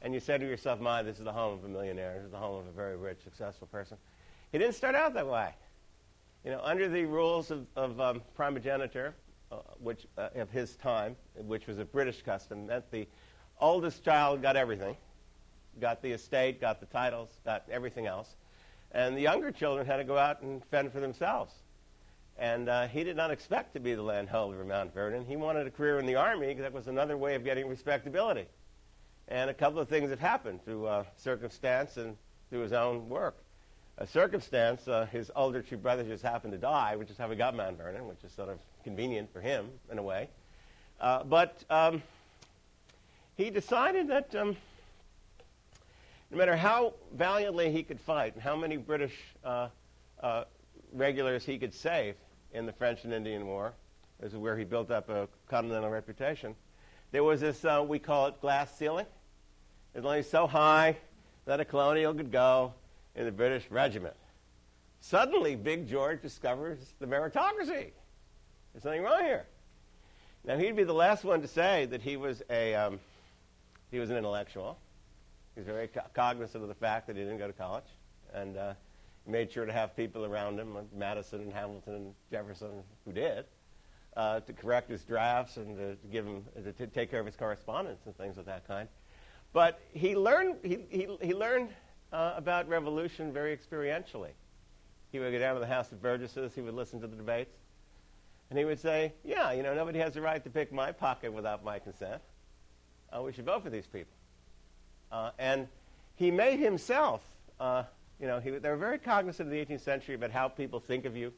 [0.00, 2.14] and you say to yourself, my, this is the home of a millionaire.
[2.14, 3.96] This is the home of a very rich, successful person.
[4.52, 5.54] He didn't start out that way.
[6.44, 9.14] You know, under the rules of, of um, primogeniture,
[9.50, 13.06] uh, which, uh, of his time, which was a British custom, meant the
[13.60, 14.96] oldest child got everything,
[15.80, 18.36] got the estate, got the titles, got everything else.
[18.92, 21.52] And the younger children had to go out and fend for themselves.
[22.42, 25.24] And uh, he did not expect to be the landholder of Mount Vernon.
[25.24, 26.48] He wanted a career in the Army.
[26.48, 28.46] Because that was another way of getting respectability.
[29.28, 32.16] And a couple of things have happened through uh, circumstance and
[32.50, 33.36] through his own work.
[33.98, 37.36] A circumstance, uh, his older two brothers just happened to die, which is how he
[37.36, 40.28] got Mount Vernon, which is sort of convenient for him in a way.
[41.00, 42.02] Uh, but um,
[43.36, 44.56] he decided that um,
[46.32, 49.14] no matter how valiantly he could fight and how many British
[49.44, 49.68] uh,
[50.20, 50.42] uh,
[50.92, 52.16] regulars he could save
[52.52, 53.72] in the French and Indian War.
[54.20, 56.54] This is where he built up a continental reputation.
[57.10, 59.06] There was this, uh, we call it glass ceiling.
[59.94, 60.96] It was only so high
[61.44, 62.72] that a colonial could go
[63.14, 64.14] in the British regiment.
[65.00, 67.90] Suddenly, Big George discovers the meritocracy.
[68.72, 69.44] There's something wrong here.
[70.44, 73.00] Now, he'd be the last one to say that he was, a, um,
[73.90, 74.78] he was an intellectual.
[75.54, 77.84] He was very co- cognizant of the fact that he didn't go to college.
[78.32, 78.74] And uh,
[79.26, 83.44] made sure to have people around him, like Madison and Hamilton and Jefferson, who did,
[84.16, 87.26] uh, to correct his drafts and to, to give him to, to, take care of
[87.26, 88.88] his correspondence and things of that kind.
[89.52, 91.68] But he learned he, he, he learned
[92.12, 94.30] uh, about revolution very experientially.
[95.12, 96.54] He would go down to the House of Burgesses.
[96.54, 97.54] He would listen to the debates,
[98.50, 101.32] and he would say, "Yeah, you know, nobody has the right to pick my pocket
[101.32, 102.22] without my consent.
[103.14, 104.14] Uh, we should vote for these people."
[105.10, 105.68] Uh, and
[106.16, 107.22] he made himself
[107.60, 107.84] uh,
[108.20, 111.04] you know, he, they were very cognizant of the 18th century about how people think
[111.04, 111.32] of you,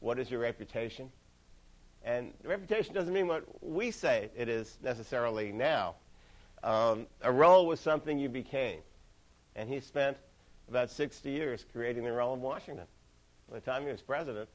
[0.00, 1.10] What is your reputation?
[2.04, 5.94] And reputation doesn't mean what we say it is necessarily now.
[6.62, 8.80] Um, a role was something you became.
[9.56, 10.16] And he spent
[10.68, 12.86] about 60 years creating the role of Washington.
[13.50, 14.48] By the time he was president,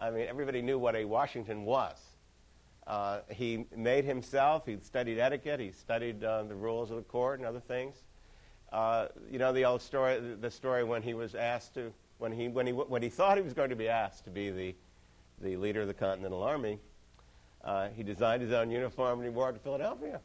[0.00, 1.96] I mean, everybody knew what a Washington was.
[2.86, 7.38] Uh, he made himself, he studied etiquette, he studied uh, the rules of the court
[7.38, 7.94] and other things.
[8.72, 12.48] Uh, you know the old story, the story when he was asked to, when he,
[12.48, 14.74] when he, when he thought he was going to be asked to be the,
[15.40, 16.78] the leader of the Continental Army,
[17.64, 20.20] uh, he designed his own uniform and he wore it to Philadelphia.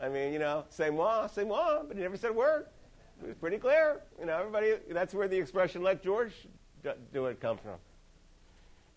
[0.00, 2.66] I mean, you know, say moi, say moi, but he never said a word.
[3.22, 4.00] It was pretty clear.
[4.18, 6.32] You know, everybody, that's where the expression let George
[7.12, 7.76] do it come from.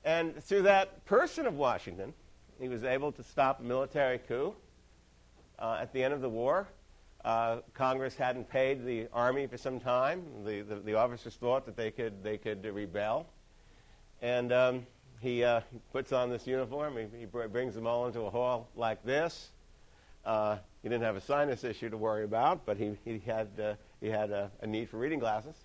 [0.03, 2.13] And through that person of Washington,
[2.59, 4.55] he was able to stop a military coup
[5.59, 6.68] uh, at the end of the war.
[7.26, 10.23] Uh, Congress hadn't paid the army for some time.
[10.45, 13.26] The, the, the, officers thought that they could, they could rebel.
[14.21, 14.86] And um,
[15.21, 15.61] he, uh,
[15.91, 16.95] puts on this uniform.
[16.97, 19.49] He, he, brings them all into a hall like this.
[20.23, 23.73] Uh, he didn't have a sinus issue to worry about, but he, he had, uh,
[24.01, 25.55] he had a, a, need for reading glasses.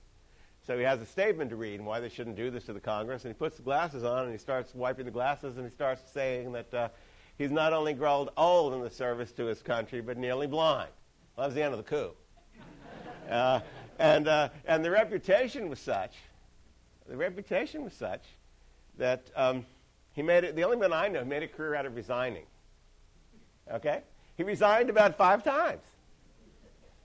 [0.67, 2.81] So he has a statement to read and why they shouldn't do this to the
[2.81, 3.27] Congress.
[3.27, 6.11] And he puts the glasses on and he starts wiping the glasses and he starts
[6.11, 6.89] saying that uh,
[7.37, 10.89] he's not only grown old in the service to his country, but nearly blind.
[11.37, 12.13] Well, that was the end of the coup.
[13.31, 13.61] Uh,
[13.99, 16.15] and, uh, and the reputation was such,
[17.09, 18.23] the reputation was such
[18.99, 19.65] that um,
[20.13, 22.45] he made it, the only man I know made a career out of resigning.
[23.71, 24.03] Okay?
[24.37, 25.83] He resigned about five times.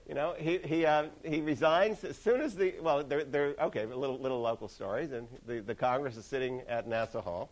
[0.08, 3.86] You know, he, he, uh, he resigns as soon as the, well, they're, they're okay,
[3.86, 5.12] little, little local stories.
[5.12, 7.50] And the, the Congress is sitting at Nassau Hall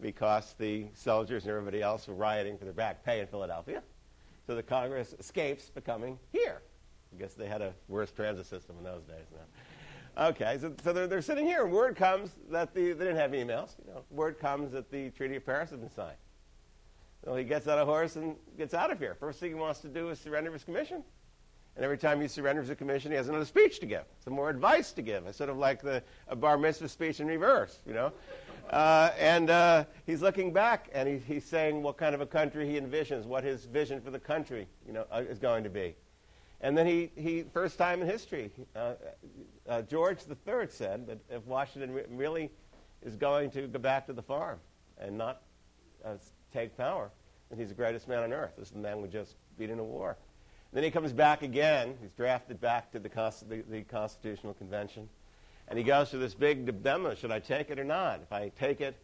[0.00, 3.82] because the soldiers and everybody else were rioting for their back pay in Philadelphia.
[4.48, 6.62] So the Congress escapes becoming here.
[7.12, 10.24] I guess they had a worse transit system in those days now.
[10.28, 13.32] Okay, so, so they're, they're sitting here, and word comes that the, they didn't have
[13.32, 13.74] emails.
[13.86, 16.16] You know, word comes that the Treaty of Paris has been signed.
[17.26, 19.14] So he gets on a horse and gets out of here.
[19.20, 21.04] First thing he wants to do is surrender his commission.
[21.78, 24.50] And every time he surrenders a commission, he has another speech to give, some more
[24.50, 25.28] advice to give.
[25.28, 26.02] It's sort of like the
[26.38, 28.12] bar mitzvah speech in reverse, you know.
[28.68, 32.68] Uh, and uh, he's looking back and he, he's saying what kind of a country
[32.68, 35.94] he envisions, what his vision for the country, you know, uh, is going to be.
[36.62, 38.94] And then he, he first time in history, uh,
[39.68, 42.50] uh, George III said that if Washington re- really
[43.02, 44.58] is going to go back to the farm
[44.98, 45.42] and not
[46.04, 46.14] uh,
[46.52, 47.12] take power,
[47.50, 48.54] then he's the greatest man on earth.
[48.58, 50.16] This is the man we just beat in a war.
[50.72, 51.96] Then he comes back again.
[52.00, 53.08] He's drafted back to the,
[53.48, 55.08] the, the Constitutional Convention.
[55.68, 58.20] And he goes through this big dilemma should I take it or not?
[58.22, 58.96] If I take it,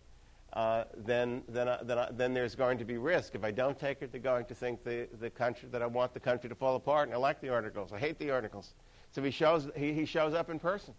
[0.52, 3.34] uh, then, then, uh, then, uh, then there's going to be risk.
[3.34, 6.14] If I don't take it, they're going to think the, the country, that I want
[6.14, 7.08] the country to fall apart.
[7.08, 7.92] And I like the articles.
[7.92, 8.74] I hate the articles.
[9.10, 10.94] So he shows, he, he shows up in person.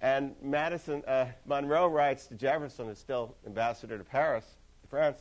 [0.00, 4.44] And Madison, uh, Monroe writes to Jefferson, who's still ambassador to Paris,
[4.88, 5.20] France.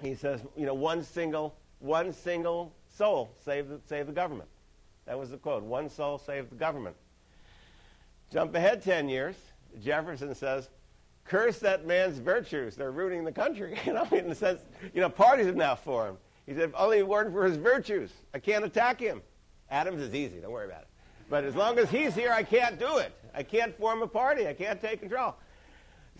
[0.00, 4.48] He says, you know, one single, one single soul saved the, saved the government.
[5.06, 5.62] That was the quote.
[5.62, 6.96] One soul saved the government.
[8.32, 9.36] Jump ahead 10 years.
[9.82, 10.68] Jefferson says,
[11.24, 12.76] curse that man's virtues.
[12.76, 13.78] They're ruining the country.
[13.86, 14.60] You know, in the sense,
[14.94, 16.18] you know, parties have now formed.
[16.46, 19.22] He said, if only it weren't for his virtues, I can't attack him.
[19.70, 20.40] Adams is easy.
[20.40, 20.88] Don't worry about it.
[21.28, 23.12] But as long as he's here, I can't do it.
[23.32, 24.48] I can't form a party.
[24.48, 25.36] I can't take control.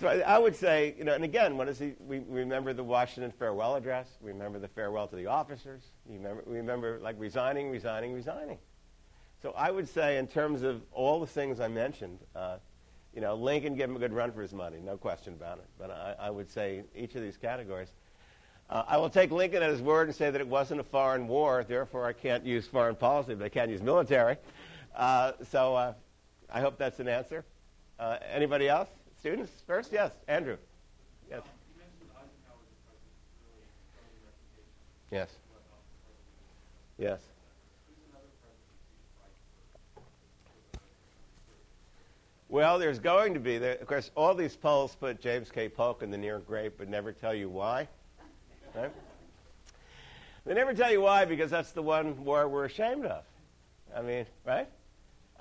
[0.00, 1.92] So I, I, would say, you know, and again, what is he?
[1.98, 4.08] We, remember the Washington farewell address.
[4.22, 5.82] We remember the farewell to the officers.
[6.08, 8.56] Remember, we remember like resigning, resigning, resigning.
[9.42, 12.56] So I would say, in terms of all the things I mentioned, uh,
[13.14, 15.66] you know, Lincoln gave him a good run for his money, no question about it.
[15.78, 17.88] But I, I would say each of these categories.
[18.70, 21.28] Uh, I will take Lincoln at his word and say that it wasn't a foreign
[21.28, 24.38] war, therefore I can't use foreign policy, but I can use military.
[24.96, 25.92] Uh, so uh,
[26.50, 27.44] I hope that's an answer.
[27.98, 28.88] Uh, anybody else?
[29.20, 29.92] Students first?
[29.92, 30.56] Yes, Andrew.
[31.30, 31.42] Yes.
[35.10, 35.28] Yes.
[36.96, 37.20] Yes.
[42.48, 43.58] Well, there's going to be.
[43.58, 45.68] There, of course, all these polls put James K.
[45.68, 47.88] Polk in the near great, but never tell you why.
[48.74, 48.90] Right?
[50.46, 53.22] They never tell you why because that's the one war we're ashamed of.
[53.94, 54.68] I mean, right?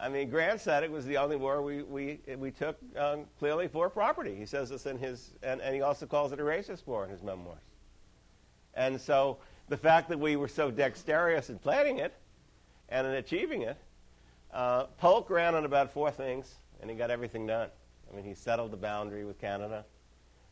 [0.01, 3.67] I mean, Grant said it was the only war we, we, we took um, clearly
[3.67, 4.33] for property.
[4.33, 7.09] He says this in his, and, and he also calls it a racist war in
[7.09, 7.59] his memoirs.
[8.75, 12.13] And so the fact that we were so dexterous in planning it
[12.87, 13.77] and in achieving it,
[14.53, 17.69] uh, Polk ran on about four things, and he got everything done.
[18.09, 19.85] I mean, he settled the boundary with Canada.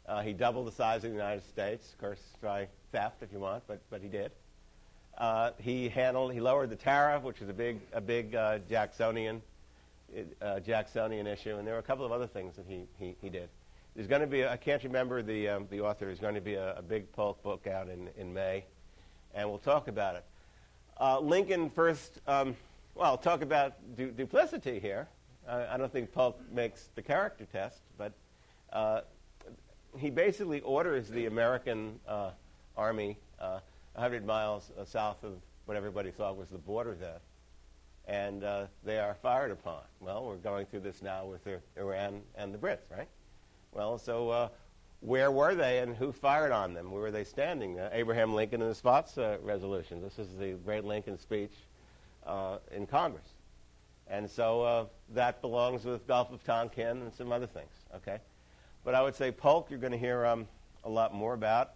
[0.05, 3.39] Uh, he doubled the size of the United States, of course, by theft if you
[3.39, 4.31] want, but, but he did.
[5.17, 9.41] Uh, he handled, he lowered the tariff, which was a big, a big uh, Jacksonian,
[10.41, 13.29] uh, Jacksonian issue, and there were a couple of other things that he, he, he
[13.29, 13.49] did.
[13.95, 16.53] there's going to be, I can't remember the, um, the author, there's going to be
[16.53, 18.63] a, a, big Polk book out in, in May,
[19.33, 20.25] and we'll talk about it.
[20.99, 22.55] Uh, Lincoln first, um,
[22.93, 25.07] well, talk about du- duplicity here.
[25.49, 28.11] I don't think Polk makes the character test, but
[28.73, 28.99] uh,
[29.97, 32.01] he basically orders the American
[32.75, 33.17] army
[33.97, 35.33] 100 miles uh, south of
[35.65, 37.19] what everybody thought was the border then.
[38.05, 39.81] And uh, they are fired upon.
[39.99, 41.41] Well, we're going through this now with
[41.75, 43.07] Iran and the Brits, right?
[43.73, 44.49] Well, so uh,
[45.01, 46.91] where were they and who fired on them?
[46.91, 47.79] Where were they standing?
[47.79, 49.99] Uh, Abraham Lincoln and the Spots resolution.
[49.99, 51.53] This is the great Lincoln speech
[52.71, 53.27] in Congress.
[54.07, 58.19] And so that belongs with Gulf of Tonkin and some other things, okay?
[58.85, 60.47] But I would say Polk, you're going to hear um,
[60.83, 61.71] a lot more about.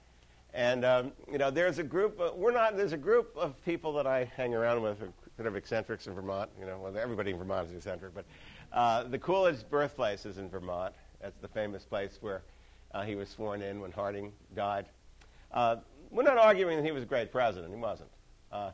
[0.54, 2.20] And um, you know, there's a group.
[2.20, 2.76] Uh, we're not.
[2.76, 6.50] There's a group of people that I hang around with, kind of eccentrics in Vermont.
[6.60, 8.26] You know, well, everybody in Vermont is eccentric, but
[8.74, 10.94] uh, the Coolidge birthplace is in Vermont.
[11.22, 12.42] That's the famous place where
[12.94, 14.88] uh, he was sworn in when Harding died.
[15.54, 15.78] Uh,
[16.10, 17.74] we're not arguing that he was a great president.
[17.74, 18.10] He wasn't.
[18.52, 18.72] Uh,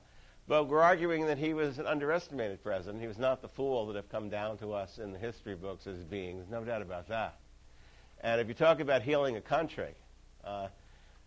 [0.48, 3.02] but we're arguing that he was an underestimated president.
[3.02, 5.86] He was not the fool that have come down to us in the history books
[5.86, 6.38] as being.
[6.38, 7.36] There's no doubt about that.
[8.22, 9.94] And if you talk about healing a country,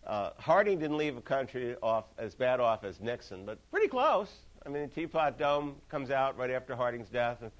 [0.05, 4.31] uh, Harding didn't leave a country off as bad off as Nixon, but pretty close.
[4.65, 7.41] I mean, the Teapot Dome comes out right after Harding's death.
[7.41, 7.51] And,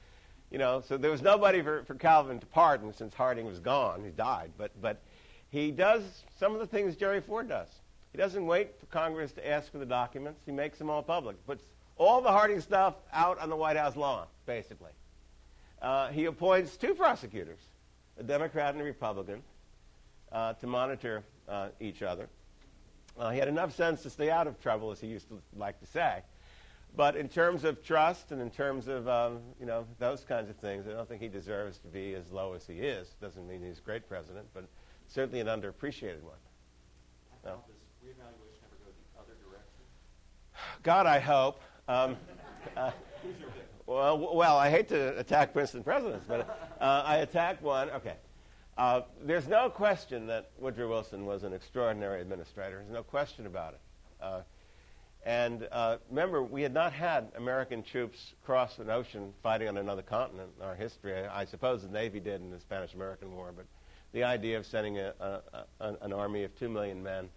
[0.52, 4.04] you know, so there was nobody for, for Calvin to pardon since Harding was gone.
[4.04, 4.52] He died.
[4.58, 5.02] But, but
[5.50, 6.04] he does
[6.40, 7.70] some of the things Jerry Ford does.
[8.12, 10.42] He doesn't wait for Congress to ask for the documents.
[10.46, 11.44] He makes them all public.
[11.48, 11.64] Puts
[11.98, 14.92] all the Harding stuff out on the White House lawn, basically.
[15.82, 17.60] Uh, he appoints two prosecutors,
[18.20, 19.42] a Democrat and a Republican,
[20.32, 22.30] uh, to monitor uh, each other.
[23.18, 25.80] Uh, he had enough sense to stay out of trouble, as he used to like
[25.80, 26.22] to say.
[26.96, 30.58] But in terms of trust and in terms of um, you know those kinds of
[30.58, 33.10] things, I don't think he deserves to be as low as he is.
[33.22, 34.66] Doesn't mean he's a great president, but
[35.08, 36.36] certainly an underappreciated one.
[37.46, 37.64] No.
[37.68, 39.82] Does reevaluation ever go the other direction?
[40.84, 41.62] God, I hope.
[41.88, 42.18] Um,
[42.78, 42.92] uh,
[43.86, 47.90] well, well, I hate to attack Princeton presidents, but uh, I attacked one.
[47.92, 48.16] Okay.
[48.78, 52.78] Uh, there's no question that Woodrow Wilson was an extraordinary administrator.
[52.78, 53.80] There's no question about it.
[54.22, 54.42] Uh,
[55.24, 60.02] and uh, remember, we had not had American troops cross an ocean fighting on another
[60.02, 61.14] continent in our history.
[61.14, 63.66] I, I suppose the Navy did in the Spanish American War, but
[64.14, 65.42] the idea of sending a, a,
[65.80, 67.30] a, an army of two million men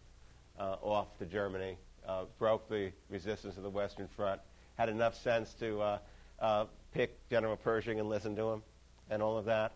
[0.59, 1.77] uh, off to Germany
[2.09, 4.41] uh, broke the resistance of the Western Front,
[4.77, 5.99] had enough sense to
[6.41, 8.63] uh, pick General Pershing and listen to him,
[9.11, 9.73] and all of that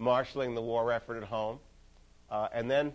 [0.00, 1.58] marshaling the war effort at home,
[2.30, 2.92] uh, and then,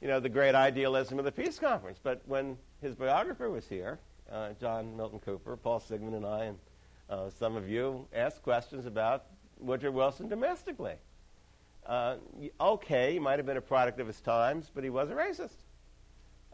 [0.00, 1.98] you know, the great idealism of the peace conference.
[2.02, 3.98] But when his biographer was here,
[4.32, 6.58] uh, John Milton Cooper, Paul Sigmund, and I, and
[7.10, 9.26] uh, some of you asked questions about
[9.58, 10.94] Woodrow Wilson domestically.
[11.86, 12.16] Uh,
[12.60, 15.56] okay, he might have been a product of his times, but he was a racist.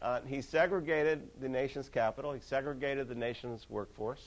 [0.02, 2.32] Uh, he segregated the nation's capital.
[2.32, 4.24] He segregated the nation's workforce.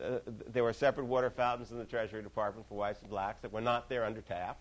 [0.00, 0.18] Uh,
[0.52, 3.60] there were separate water fountains in the Treasury Department for whites and blacks that were
[3.60, 4.60] not there under Taft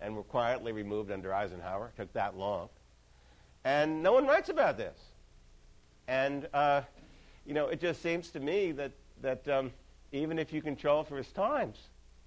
[0.00, 1.92] and were quietly removed under Eisenhower.
[1.96, 2.68] It took that long.
[3.64, 4.96] And no one writes about this.
[6.06, 6.82] And, uh,
[7.44, 8.92] you know, it just seems to me that,
[9.22, 9.72] that um,
[10.12, 11.78] even if you control for his times,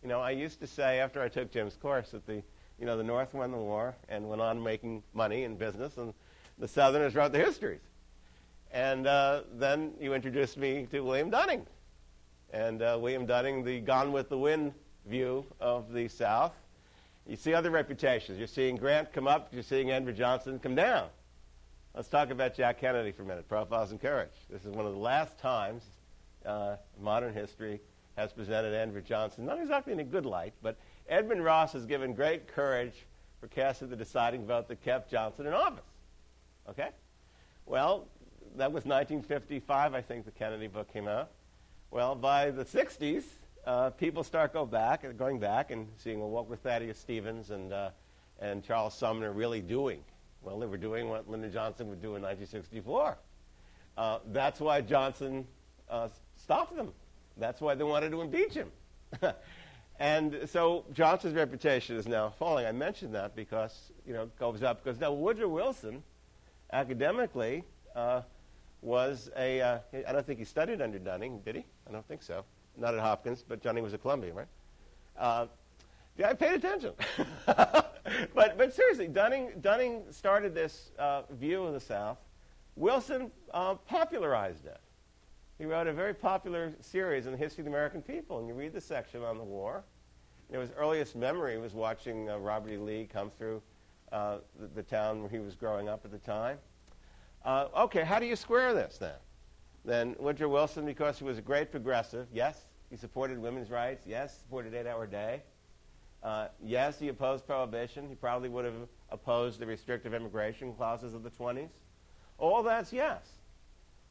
[0.03, 2.43] you know, I used to say after I took Jim's course that the,
[2.79, 6.13] you know, the North won the war and went on making money in business, and
[6.57, 7.81] the Southerners wrote the histories.
[8.71, 11.65] And uh, then you introduced me to William Dunning,
[12.53, 14.73] and uh, William Dunning, the Gone with the Wind
[15.05, 16.53] view of the South.
[17.27, 18.37] You see other reputations.
[18.37, 21.07] You're seeing Grant come up, you're seeing Andrew Johnson come down.
[21.93, 23.47] Let's talk about Jack Kennedy for a minute.
[23.47, 24.29] Profiles in Courage.
[24.49, 25.83] This is one of the last times
[26.45, 27.81] uh, modern history
[28.15, 30.77] has presented Andrew Johnson, not exactly in a good light, but
[31.07, 33.05] Edmund Ross has given great courage
[33.39, 35.83] for casting the deciding vote that kept Johnson in office.
[36.69, 36.89] Okay?
[37.65, 38.07] Well,
[38.57, 41.31] that was 1955, I think the Kennedy book came out.
[41.91, 43.23] Well, by the 60s,
[43.65, 47.73] uh, people start go back, going back and seeing, well, what were Thaddeus Stevens and,
[47.73, 47.89] uh,
[48.39, 50.03] and Charles Sumner really doing?
[50.43, 53.17] Well, they were doing what Lyndon Johnson would do in 1964.
[53.97, 55.47] Uh, that's why Johnson
[55.89, 56.93] uh, stopped them.
[57.37, 58.71] That's why they wanted to impeach him.
[59.99, 62.67] and so Johnson's reputation is now falling.
[62.67, 64.83] I mentioned that because, you know, it goes up.
[64.83, 66.03] Because now Woodrow Wilson,
[66.71, 67.63] academically,
[67.95, 68.21] uh,
[68.81, 69.61] was a.
[69.61, 71.65] Uh, I don't think he studied under Dunning, did he?
[71.89, 72.45] I don't think so.
[72.77, 74.47] Not at Hopkins, but Dunning was at Columbia, right?
[75.17, 75.47] Uh,
[76.17, 76.93] yeah, I paid attention.
[77.45, 82.17] but, but seriously, Dunning, Dunning started this uh, view of the South.
[82.75, 84.79] Wilson uh, popularized it.
[85.57, 88.53] He wrote a very popular series in the history of the American people, and you
[88.53, 89.83] read the section on the war,
[90.49, 92.77] You know, his earliest memory was watching uh, Robert E.
[92.77, 93.61] Lee come through
[94.13, 96.57] uh, the, the, town where he was growing up at the time.
[97.43, 99.13] Uh, okay, how do you square this then?
[99.85, 104.37] Then Woodrow Wilson, because he was a great progressive, yes, he supported women's rights, yes,
[104.37, 105.41] supported eight-hour day,
[106.21, 108.07] uh, yes, he opposed prohibition.
[108.07, 108.73] He probably would have
[109.09, 111.69] opposed the restrictive immigration clauses of the 20s.
[112.37, 113.21] All that's yes.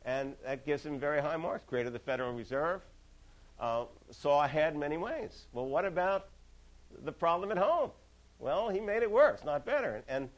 [0.05, 1.65] And that gives him very high marks.
[1.65, 2.81] Created the Federal Reserve,
[3.61, 5.47] uh, saw ahead many ways.
[5.53, 6.29] Well, what about
[7.05, 7.91] the problem at home?
[8.39, 9.97] Well, he made it worse, not better.
[9.97, 10.31] And, and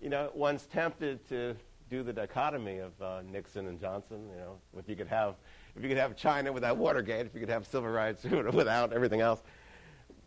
[0.00, 1.56] you know, one's tempted to
[1.94, 4.28] do the dichotomy of uh, Nixon and Johnson.
[4.30, 5.36] You know, if you could have,
[5.76, 9.20] if you could have China without Watergate, if you could have civil rights without everything
[9.20, 9.40] else.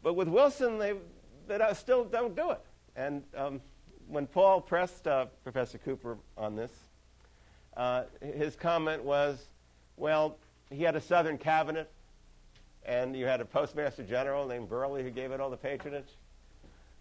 [0.01, 0.93] But with Wilson, they,
[1.47, 2.61] they still don't do it.
[2.95, 3.59] And um,
[4.07, 6.71] when Paul pressed uh, Professor Cooper on this,
[7.75, 9.43] uh, his comment was,
[9.97, 10.37] well,
[10.69, 11.91] he had a Southern cabinet,
[12.85, 16.15] and you had a postmaster general named Burley who gave it all the patronage.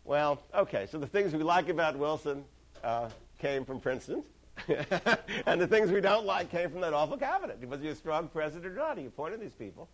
[0.05, 2.45] Well, okay, so the things we like about Wilson
[2.83, 4.25] uh, came from Princeton,
[5.47, 7.59] and the things we don't like came from that awful cabinet.
[7.69, 8.99] Was he a strong president or not?
[8.99, 9.89] He appointed these people.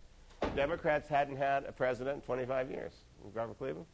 [0.55, 2.93] Democrats hadn't had a president in 25 years,
[3.33, 3.85] Grover Cleveland.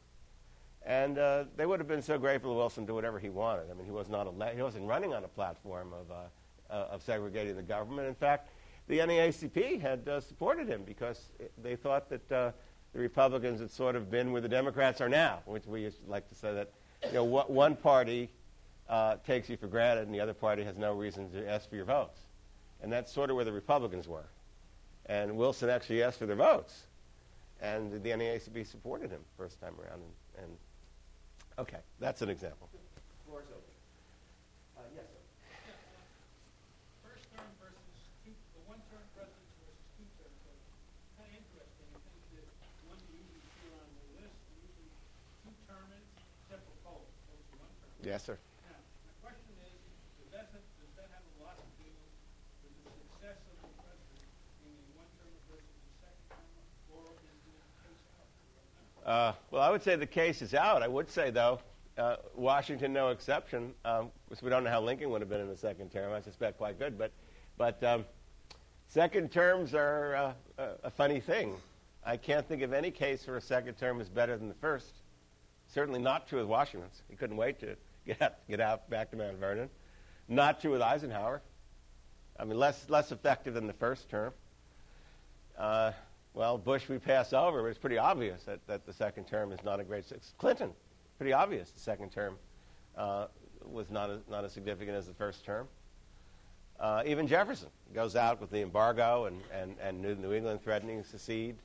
[0.86, 3.70] And uh, they would have been so grateful to Wilson to whatever he wanted.
[3.70, 6.88] I mean, he, was not ele- he wasn't running on a platform of, uh, uh,
[6.92, 8.08] of segregating the government.
[8.08, 8.50] In fact,
[8.88, 12.52] the NAACP had uh, supported him because it, they thought that uh,
[12.94, 16.10] the Republicans had sort of been where the Democrats are now, which we used to
[16.10, 16.72] like to say that
[17.08, 18.30] you know, one party
[18.90, 21.76] uh, takes you for granted and the other party has no reason to ask for
[21.76, 22.20] your votes.
[22.82, 24.26] And that's sort of where the Republicans were.
[25.06, 26.84] And Wilson actually asked for their votes.
[27.62, 30.02] And the NAACP supported him first time around.
[30.02, 30.52] And, and
[31.60, 32.70] okay, that's an example.
[33.28, 33.74] Floor is open.
[34.80, 35.20] Uh, yes, sir.
[37.04, 37.84] First term versus
[38.24, 40.72] two, the one-term presidents versus two-term presidents.
[41.20, 41.88] Kind of interesting.
[41.94, 42.48] I think that
[42.88, 44.90] one you usually see on the list, usually
[45.44, 46.08] two-termers,
[46.48, 48.08] except for Poe, Poe's one-term.
[48.08, 48.40] Yes, sir.
[59.10, 60.84] Uh, well, I would say the case is out.
[60.84, 61.60] I would say, though,
[61.97, 63.74] uh, Washington, no exception.
[63.84, 64.12] Um,
[64.43, 66.14] we don't know how Lincoln would have been in the second term.
[66.14, 66.95] I suspect quite good.
[66.95, 67.12] But,
[67.57, 68.05] but um,
[68.88, 71.55] second terms are uh, a, funny thing.
[72.05, 74.93] I can't think of any case where a second term is better than the first.
[75.74, 77.01] Certainly not true with Washington's.
[77.10, 79.70] He couldn't wait to get out, get out back to Mount Vernon.
[80.28, 81.41] Not true with Eisenhower.
[82.39, 84.34] I mean, less, less effective than the first term.
[85.57, 85.93] Uh,
[86.34, 89.64] well, Bush we pass over, but it's pretty obvious that, that the second term is
[89.64, 90.34] not a great success.
[90.38, 90.72] Clinton,
[91.18, 92.36] pretty obvious the second term
[92.98, 93.28] uh,
[93.66, 95.68] was not, a, not as significant as the first term.
[96.80, 101.10] Uh, even Jefferson goes out with the embargo and, and, and New England threatening to
[101.10, 101.56] secede.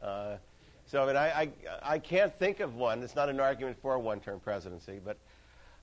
[0.00, 0.36] Uh,
[0.86, 1.48] so I, mean, I, I,
[1.82, 3.02] I, can't think of one.
[3.02, 5.18] It's not an argument for a one-term presidency, but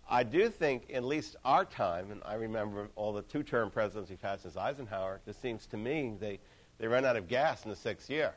[0.10, 4.22] I do think, at least our time, and I remember all the two-term presidents we've
[4.22, 6.40] had since Eisenhower, this seems to me they–
[6.82, 8.34] they run out of gas in the sixth year.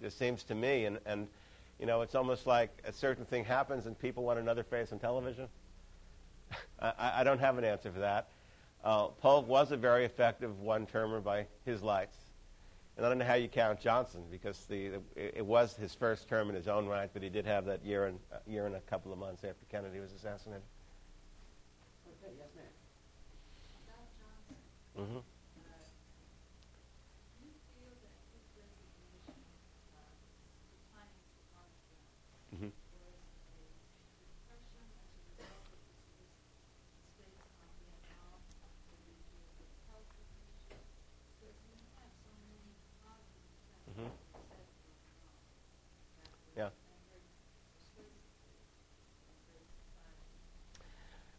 [0.00, 1.26] It seems to me, and, and
[1.80, 5.00] you know, it's almost like a certain thing happens and people want another face on
[5.00, 5.48] television.
[6.80, 8.28] I, I, don't have an answer for that.
[8.84, 12.16] Uh, Polk was a very effective one-termer by his lights.
[12.96, 16.28] And I don't know how you count Johnson because the, the, it was his first
[16.28, 18.76] term in his own right, but he did have that year and, uh, year and
[18.76, 20.62] a couple of months after Kennedy was assassinated.
[22.06, 22.48] Okay, yes,
[24.96, 25.06] ma'am.
[25.06, 25.18] Mm-hmm.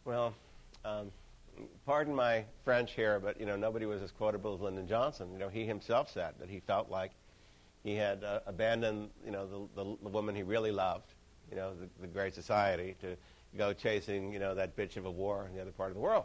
[0.04, 0.34] Well,
[0.84, 1.12] um,
[1.92, 5.30] pardon my French here, but you know nobody was as quotable as Lyndon Johnson.
[5.30, 7.10] You know, he himself said that he felt like
[7.84, 11.12] he had uh, abandoned, you know, the, the, the, woman he really loved,
[11.50, 13.14] you know, the, the great society, to
[13.58, 16.00] go chasing, you know, that bitch of a war in the other part of the
[16.00, 16.24] world.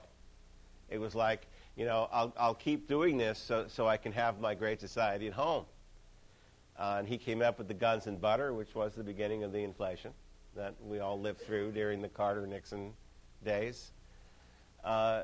[0.90, 4.40] It was like, you know, I'll, I'll keep doing this so, so I can have
[4.40, 5.66] my great society at home.
[6.80, 9.52] Uh, and he came up with the guns and butter, which was the beginning of
[9.52, 10.14] the inflation
[10.56, 12.94] that we all lived through during the Carter-Nixon
[13.44, 13.92] days.
[14.86, 15.24] Uh,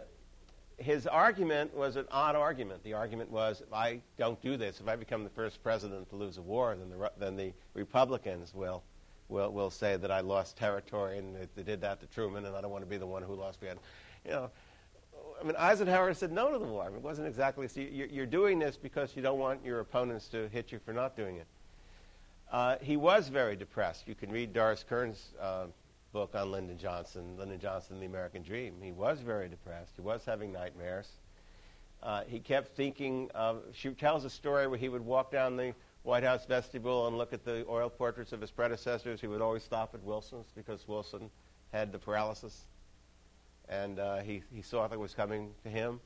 [0.83, 2.83] his argument was an odd argument.
[2.83, 6.15] The argument was, if I don't do this, if I become the first president to
[6.15, 8.83] lose a war, then the, then the Republicans will,
[9.29, 12.55] will, will say that I lost territory and they, they did that to Truman, and
[12.55, 13.83] I don't want to be the one who lost Vietnam.
[14.25, 14.51] You know,
[15.39, 16.83] I mean, Eisenhower said no to the war.
[16.83, 17.67] I mean, it wasn't exactly.
[17.67, 20.93] So you're, you're, doing this because you don't want your opponents to hit you for
[20.93, 21.47] not doing it.
[22.51, 24.07] Uh, he was very depressed.
[24.07, 25.65] You can read Doris Kearns' uh,
[26.13, 28.75] book on Lyndon Johnson, Lyndon Johnson, and The American Dream.
[28.81, 29.93] He was very depressed.
[29.95, 31.09] He was having nightmares.
[32.03, 35.73] Uh, he kept thinking, of, she tells a story where he would walk down the
[36.03, 39.19] White House vestibule and look at the oil portraits of his predecessors.
[39.19, 41.29] He would always stop at Wilson's because Wilson
[41.71, 42.65] had the paralysis.
[43.67, 45.99] And uh, he, he saw that was coming to him.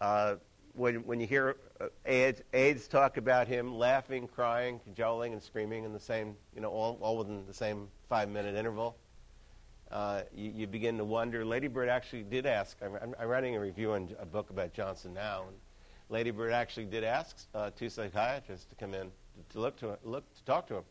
[0.00, 0.36] Uh,
[0.76, 5.84] when, when you hear uh, aides, aides talk about him laughing, crying, cajoling, and screaming
[5.84, 8.96] in the same, you know, all, all within the same five minute interval,
[9.90, 11.44] uh, you, you, begin to wonder.
[11.44, 15.14] Lady Bird actually did ask, I'm, I'm, writing a review on a book about Johnson
[15.14, 15.56] now, and
[16.10, 19.98] Lady Bird actually did ask uh, two psychiatrists to come in to, to look to
[20.04, 20.84] look to talk to him.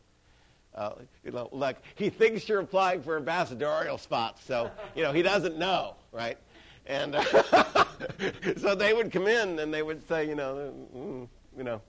[0.74, 0.92] Uh,
[1.24, 5.58] you know, like he thinks you're applying for ambassadorial spots, so you know he doesn't
[5.58, 6.38] know, right?
[6.86, 7.24] And uh,
[8.56, 11.80] so they would come in and they would say, you know, mm, you know,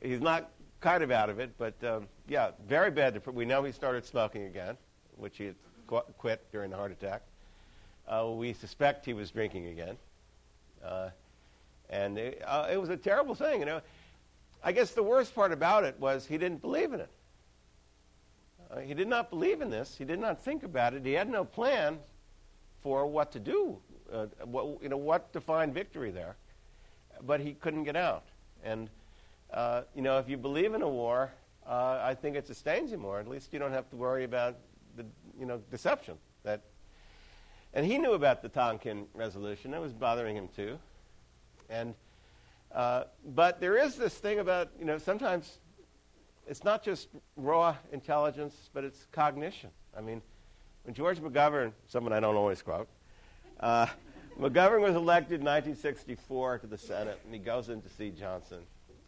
[0.00, 3.20] he's not kind of out of it, but um, yeah, very bad.
[3.26, 4.76] We know he started smoking again,
[5.16, 5.54] which he had
[5.86, 7.22] qu- quit during the heart attack.
[8.08, 9.96] Uh, we suspect he was drinking again,
[10.84, 11.10] uh,
[11.90, 13.60] and it, uh, it was a terrible thing.
[13.60, 13.80] You know,
[14.64, 17.10] I guess the worst part about it was he didn't believe in it.
[18.70, 19.96] Uh, he did not believe in this.
[19.98, 21.04] He did not think about it.
[21.04, 21.98] He had no plan
[22.82, 23.78] for what to do
[24.12, 26.36] uh, what, you know, what defined victory there?
[27.22, 28.24] But he couldn't get out.
[28.64, 28.88] And,
[29.52, 31.30] uh, you know, if you believe in a war,
[31.66, 33.20] uh, I think it sustains you more.
[33.20, 34.56] At least you don't have to worry about
[34.96, 35.04] the,
[35.38, 36.16] you know, deception.
[36.42, 36.62] That,
[37.74, 39.70] and he knew about the Tonkin resolution.
[39.72, 40.78] That was bothering him too.
[41.68, 41.94] And,
[42.74, 43.04] uh,
[43.34, 45.58] but there is this thing about, you know, sometimes
[46.46, 49.70] it's not just raw intelligence, but it's cognition.
[49.96, 50.22] I mean,
[50.84, 52.88] when George McGovern, someone I don't always quote,
[53.60, 53.86] uh,
[54.38, 58.60] McGovern was elected in 1964 to the Senate, and he goes in to see Johnson.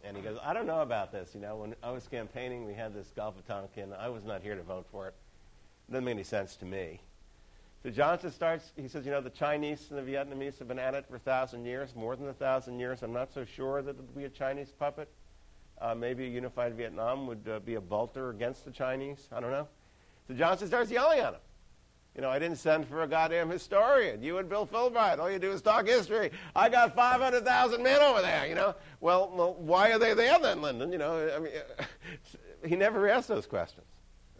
[0.04, 1.30] And he goes, I don't know about this.
[1.34, 3.92] You know, when I was campaigning, we had this Gulf of Tonkin.
[3.98, 5.14] I was not here to vote for it.
[5.88, 7.00] It doesn't make any sense to me.
[7.82, 10.94] So Johnson starts, he says, you know, the Chinese and the Vietnamese have been at
[10.94, 13.02] it for a thousand years, more than a thousand years.
[13.02, 15.08] I'm not so sure that it would be a Chinese puppet.
[15.80, 19.28] Uh, maybe a unified Vietnam would uh, be a bolter against the Chinese.
[19.32, 19.66] I don't know.
[20.28, 21.40] So Johnson starts yelling at him.
[22.14, 24.22] You know, I didn't send for a goddamn historian.
[24.22, 26.30] You and Bill Fulbright, all you do is talk history.
[26.54, 28.74] I got 500,000 men over there, you know.
[29.00, 30.92] Well, well, why are they there then, Lyndon?
[30.92, 31.52] You know, I mean,
[32.68, 33.86] he never asked those questions.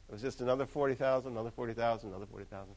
[0.09, 2.75] It was just another 40,000, another 40,000, another 40,000.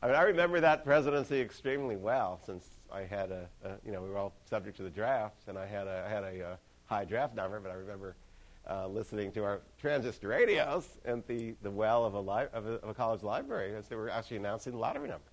[0.00, 4.00] I mean, I remember that presidency extremely well since I had a, a you know,
[4.00, 6.52] we were all subject to the drafts, and I had a, I had a, a
[6.52, 6.56] uh,
[6.86, 8.16] high draft number, but I remember–
[8.68, 12.72] uh, listening to our transistor radios at the, the well of a, li- of, a,
[12.74, 15.32] of a college library as they were actually announcing the lottery numbers.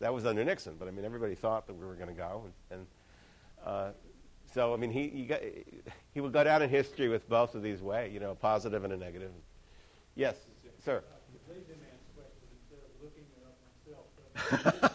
[0.00, 2.50] That was under Nixon, but I mean, everybody thought that we were going to go.
[2.70, 2.86] And, and
[3.66, 3.90] uh,
[4.54, 5.40] so, I mean, he, he, got,
[6.14, 8.84] he would go down in history with both of these ways, you know, a positive
[8.84, 9.32] and a negative.
[10.14, 10.36] Yes,
[10.82, 11.02] sir.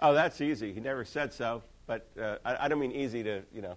[0.00, 0.72] Oh, that's easy.
[0.72, 3.76] He never said so but uh, I, I, don't mean easy to, you know.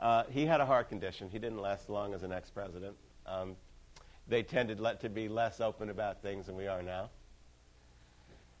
[0.00, 1.28] Uh, he had a heart condition.
[1.28, 2.94] He didn't last long as an ex president.
[3.26, 3.56] Um,
[4.28, 7.10] they tended let, to be less open about things than we are now.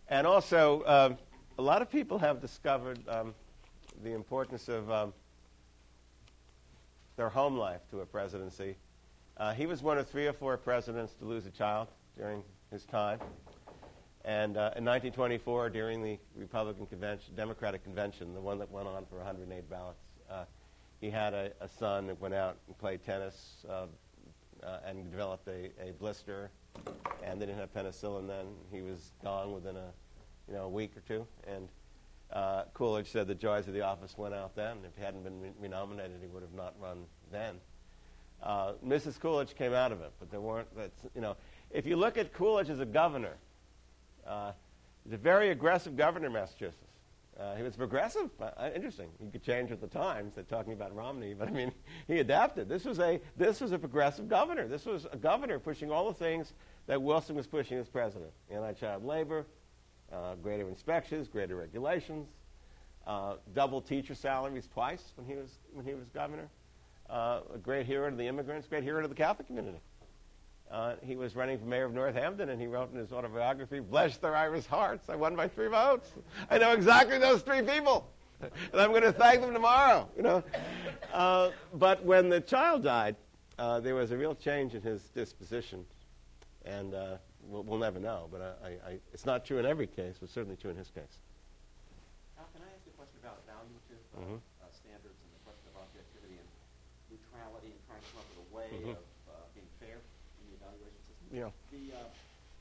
[0.08, 1.18] And also, um,
[1.56, 3.32] a lot of people have discovered um,
[4.02, 5.14] the importance of um,
[7.16, 8.76] their home life to a presidency.
[9.36, 12.84] Uh, he was one of three or four presidents to lose a child during his
[12.84, 13.20] time.
[14.24, 19.04] And uh, in 1924, during the Republican convention, Democratic convention, the one that went on
[19.04, 20.00] for 108 ballots,
[20.30, 20.44] uh,
[21.00, 23.84] he had a, a, son that went out and played tennis uh,
[24.62, 26.50] uh, and developed a, a, blister,
[27.22, 28.46] and they didn't have penicillin then.
[28.72, 29.90] He was gone within a,
[30.48, 31.26] you know, a week or two.
[31.46, 31.68] And
[32.32, 34.78] uh, Coolidge said the joys of the office went out then.
[34.86, 37.56] If he hadn't been re- renominated, he would have not run then.
[38.42, 39.20] Uh, Mrs.
[39.20, 40.74] Coolidge came out of it, but there weren't.
[40.74, 41.36] That's, you know,
[41.70, 43.34] if you look at Coolidge as a governor
[44.26, 44.52] uh,
[45.04, 46.78] he's a very aggressive governor, Massachusetts.
[47.38, 48.30] Uh, he was progressive.
[48.40, 49.08] Uh, interesting.
[49.18, 50.34] He could change with the times.
[50.36, 51.72] They're talking about Romney, but I mean,
[52.06, 52.68] he adapted.
[52.68, 54.68] This was a this was a progressive governor.
[54.68, 56.52] This was a governor pushing all the things
[56.86, 59.46] that Wilson was pushing as president: anti-child labor,
[60.12, 62.28] uh, greater inspections, greater regulations,
[63.04, 66.48] uh, double teacher salaries twice when he was when he was governor.
[67.10, 69.78] Uh, a great hero to the immigrants, great hero to the Catholic community.
[70.74, 74.16] Uh, he was running for mayor of Northampton, and he wrote in his autobiography, Bless
[74.16, 75.08] their Irish hearts.
[75.08, 76.10] I won by three votes.
[76.50, 78.10] I know exactly those three people,
[78.40, 80.08] and I'm going to thank them tomorrow.
[80.16, 80.44] You know,
[81.12, 83.14] uh, but when the child died,
[83.56, 85.86] uh, there was a real change in his disposition,
[86.64, 88.26] and uh, we'll, we'll, never know.
[88.32, 91.22] But I, I, it's not true in every case, but certainly true in his case.
[92.36, 94.74] Al, can I ask you a question about value to uh, mm-hmm.
[94.74, 95.14] Stanley?
[97.86, 98.98] trying to come up with a way Mhm.
[98.98, 100.02] of uh, being fair
[100.42, 100.58] in the
[101.34, 101.50] system.
[101.50, 101.50] Yeah.
[101.74, 102.06] The, uh,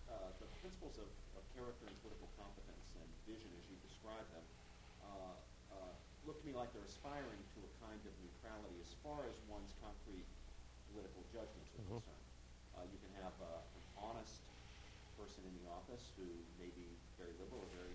[0.09, 4.45] uh, the principles of, of character and political competence and vision, as you describe them,
[5.05, 5.37] uh,
[5.77, 5.93] uh,
[6.25, 9.73] look to me like they're aspiring to a kind of neutrality as far as one's
[9.77, 10.25] concrete
[10.89, 12.01] political judgments are Mhm.
[12.01, 12.27] concerned.
[12.73, 14.41] Uh, you can have uh, an honest
[15.17, 16.25] person in the office who
[16.57, 17.93] may be very liberal or very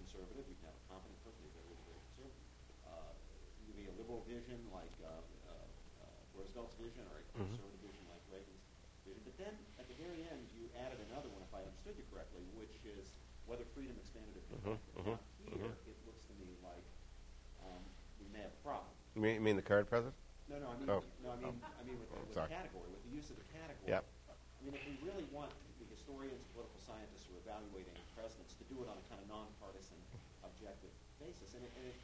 [0.00, 0.48] conservative.
[0.48, 2.48] You can have a competent person who's very liberal or very conservative.
[2.88, 3.12] Uh,
[3.60, 5.52] you may be a liberal vision like uh, uh,
[6.00, 7.52] uh, Roosevelt's vision or a Mhm.
[7.52, 8.64] conservative vision like Reagan's
[9.04, 9.22] vision.
[9.28, 12.44] But then at the very end, you added another one, if I understood you correctly,
[12.52, 13.16] which is
[13.48, 14.92] whether freedom expanded or Mhm, contracted.
[15.00, 15.88] mhm, Now, here, mhm.
[15.88, 16.84] it looks to me like
[17.64, 17.80] um,
[18.20, 18.92] we may have a problem.
[19.16, 20.14] You mean, you mean the current president?
[20.48, 21.02] No, no, I mean, Oh.
[21.24, 22.48] no, I mean, I mean with, Oh, with sorry.
[22.48, 23.88] the category, with the use of the category.
[23.88, 24.04] Yep.
[24.28, 28.64] I mean, if we really want the historians, political scientists who are evaluating presidents to
[28.64, 29.96] do it on a kind of nonpartisan,
[30.44, 31.96] objective basis, and it, and it,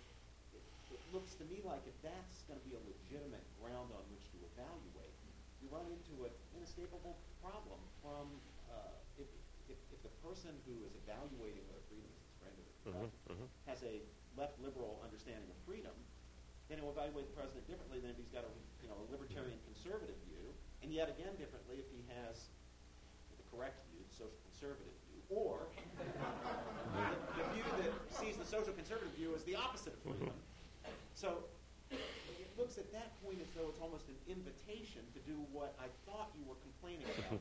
[0.55, 0.63] it,
[0.97, 4.25] it looks to me like if that's going to be a legitimate ground on which
[4.33, 5.13] to evaluate,
[5.61, 8.41] you run into an inescapable problem from
[10.05, 12.23] the person who is evaluating whether freedom is
[12.85, 13.49] Mhm, contracted mhm.
[13.67, 14.05] has a
[14.37, 15.95] left liberal understanding of freedom,
[16.69, 18.53] then he'll evaluate the president differently than if he's got a
[18.85, 20.53] you know a libertarian conservative view,
[20.83, 22.49] and yet again differently if he has
[23.37, 25.67] the correct view, the social conservative view, or
[25.99, 30.35] the, the view that sees the social conservative view as the opposite of freedom.
[31.15, 31.45] So
[31.91, 35.89] it looks at that point as though it's almost an invitation to do what I
[36.05, 37.41] thought you were complaining about.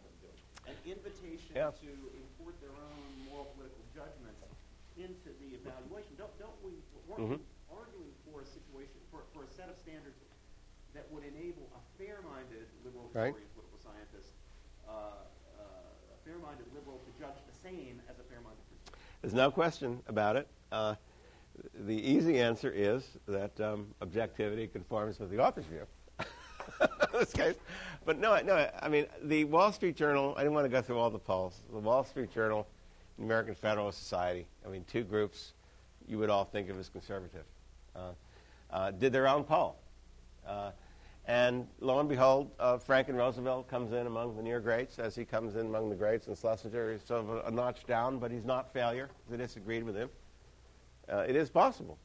[0.74, 1.70] An invitation Yeah.
[1.70, 4.42] to import their own moral political judgments
[4.98, 6.16] into the evaluation.
[6.18, 6.74] Don't, don't we,
[7.08, 7.40] weren't Mhm.
[7.70, 10.18] arguing for a situation, for, for a set of standards
[10.94, 13.34] that would enable a fair-minded liberal Right.
[13.34, 14.34] historian, political scientist,
[14.88, 18.62] uh, uh, a fair-minded liberal to judge the same as a fair-minded?
[19.22, 20.48] There's no question about it.
[20.72, 20.96] Uh,
[21.74, 25.86] the easy answer is that um, objectivity conforms with the author's view.
[27.14, 27.55] This case.
[28.05, 30.99] But no, no, I mean, the Wall Street Journal, I didn't want to go through
[30.99, 31.61] all the polls.
[31.72, 32.68] The Wall Street Journal,
[33.18, 35.53] the American Federalist Society, I mean, two groups
[36.07, 37.45] you would all think of as conservative,
[37.95, 38.11] uh,
[38.72, 39.78] uh, did their own poll.
[40.45, 40.72] Uh,
[41.26, 45.24] and lo and behold, uh, Franklin Roosevelt comes in among the near greats, as he
[45.24, 48.30] comes in among the greats, and Schlesinger is sort of a, a notch down, but
[48.30, 49.09] he's not failure.
[49.30, 50.09] They disagreed with him.
[51.09, 51.97] Uh, it is possible.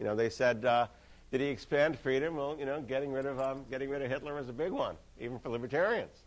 [0.00, 0.88] You know, they said, uh,
[1.30, 2.36] did he expand freedom?
[2.36, 4.96] Well, you know, getting rid of um, getting rid of Hitler was a big one,
[5.20, 6.24] even for libertarians.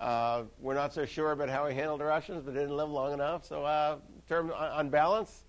[0.00, 3.14] Uh, we're not so sure about how he handled the Russians, but didn't live long
[3.14, 3.44] enough.
[3.46, 3.96] So, uh,
[4.28, 5.44] term on, on balance,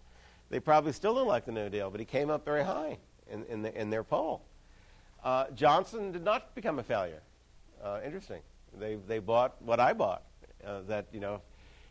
[0.50, 2.98] they probably still don't like the New Deal, but he came up very high
[3.30, 4.46] in, in, the, in their poll.
[5.24, 7.22] Uh, Johnson did not become a failure.
[7.84, 8.42] Uh, interesting.
[8.80, 10.24] They, they bought what I bought.
[10.66, 11.42] Uh, that, you know,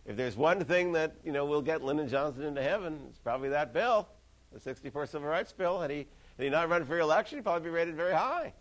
[0.07, 3.49] if there's one thing that, you know, will get Lyndon Johnson into heaven, it's probably
[3.51, 4.09] that bill,
[4.53, 5.81] the 64 Civil Rights Bill.
[5.81, 8.53] Had he, had he not run for re-election, he'd probably be rated very high.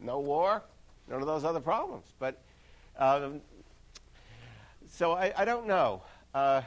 [0.00, 0.62] No war,
[1.08, 2.12] none of those other problems.
[2.18, 2.40] But,
[2.98, 3.40] um,
[4.90, 6.02] so I, I don't know.
[6.34, 6.62] Uh,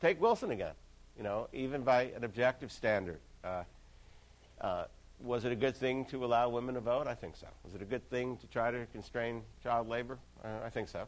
[0.00, 0.74] take Wilson again,
[1.16, 3.20] you know, even by an objective standard.
[3.42, 3.64] Uh,
[4.60, 4.84] uh,
[5.20, 7.06] was it a good thing to allow women to vote?
[7.06, 7.46] I think so.
[7.64, 10.18] Was it a good thing to try to constrain child labor?
[10.44, 11.06] Uh, I think so.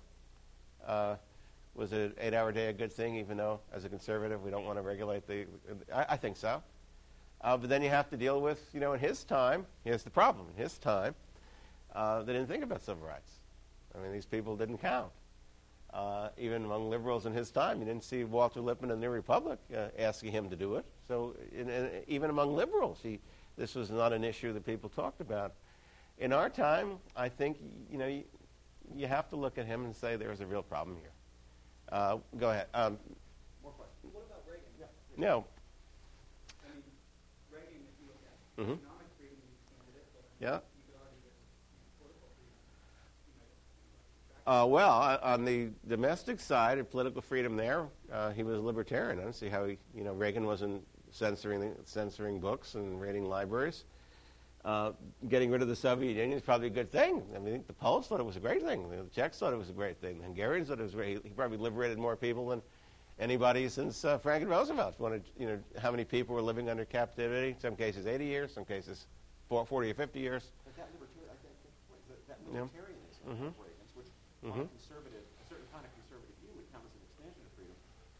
[0.86, 1.16] Uh,
[1.74, 4.78] was an eight-hour day a good thing, even though, as a conservative, we don't want
[4.78, 5.46] to regulate the?
[5.92, 6.62] I, I think so.
[7.44, 10.10] Uh, but then you have to deal with, you know, in his time, here's the
[10.10, 10.46] problem.
[10.56, 11.14] In his time,
[11.94, 13.30] uh, they didn't think about civil rights.
[13.94, 15.12] I mean, these people didn't count.
[15.92, 19.12] Uh, even among liberals in his time, you didn't see Walter Lippmann in the New
[19.12, 20.86] Republic uh, asking him to do it.
[21.06, 23.20] So in, in, even among liberals, he,
[23.58, 25.52] this was not an issue that people talked about.
[26.18, 27.58] In our time, I think
[27.90, 28.24] you know you,
[28.96, 31.12] you have to look at him and say there's a real problem here.
[31.92, 32.66] Uh, go ahead.
[32.74, 32.98] Um,
[33.62, 34.12] More questions?
[34.12, 34.64] What about Reagan?
[34.80, 34.86] Yeah.
[35.16, 35.44] no.
[38.56, 38.68] Might
[40.48, 40.62] have,
[44.46, 48.60] Uh, well, uh, on the domestic side of political freedom, there uh, he was a
[48.60, 49.18] libertarian.
[49.18, 53.84] I don't see how he, you know, Reagan wasn't censoring censoring books and raiding libraries.
[54.64, 54.92] Uh,
[55.28, 57.22] getting rid of the Soviet Union is probably a good thing.
[57.34, 58.88] I mean, the Poles thought it was a great thing.
[58.90, 60.18] The Czechs thought it was a great thing.
[60.18, 61.22] The Hungarians thought it was great.
[61.22, 62.62] He probably liberated more people than
[63.18, 64.98] anybody since uh, Franklin Roosevelt.
[64.98, 67.50] Wanted, you know, how many people were living under captivity?
[67.50, 68.52] In some cases, 80 years.
[68.52, 69.06] Some cases,
[69.48, 70.50] 40 or 50 years.
[70.64, 71.54] But that libertarian, I think,
[71.88, 72.60] good that, that Yeah.
[72.66, 74.06] libertarianism of Reagan's, which
[74.44, 74.64] on Mhm.
[74.64, 77.76] a conservative, a certain kind of conservative view would count as an expansion of freedom,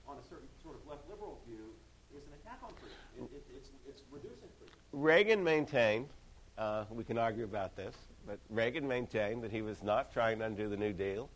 [0.07, 1.74] on a certain sort of left liberal view
[2.14, 2.99] is an attack on freedom.
[3.18, 4.74] It, it, it's, it's reducing freedom.
[4.92, 6.09] Reagan maintained,
[6.57, 7.95] uh, we can argue about this,
[8.26, 11.28] but Reagan maintained that he was not trying to undo the New Deal.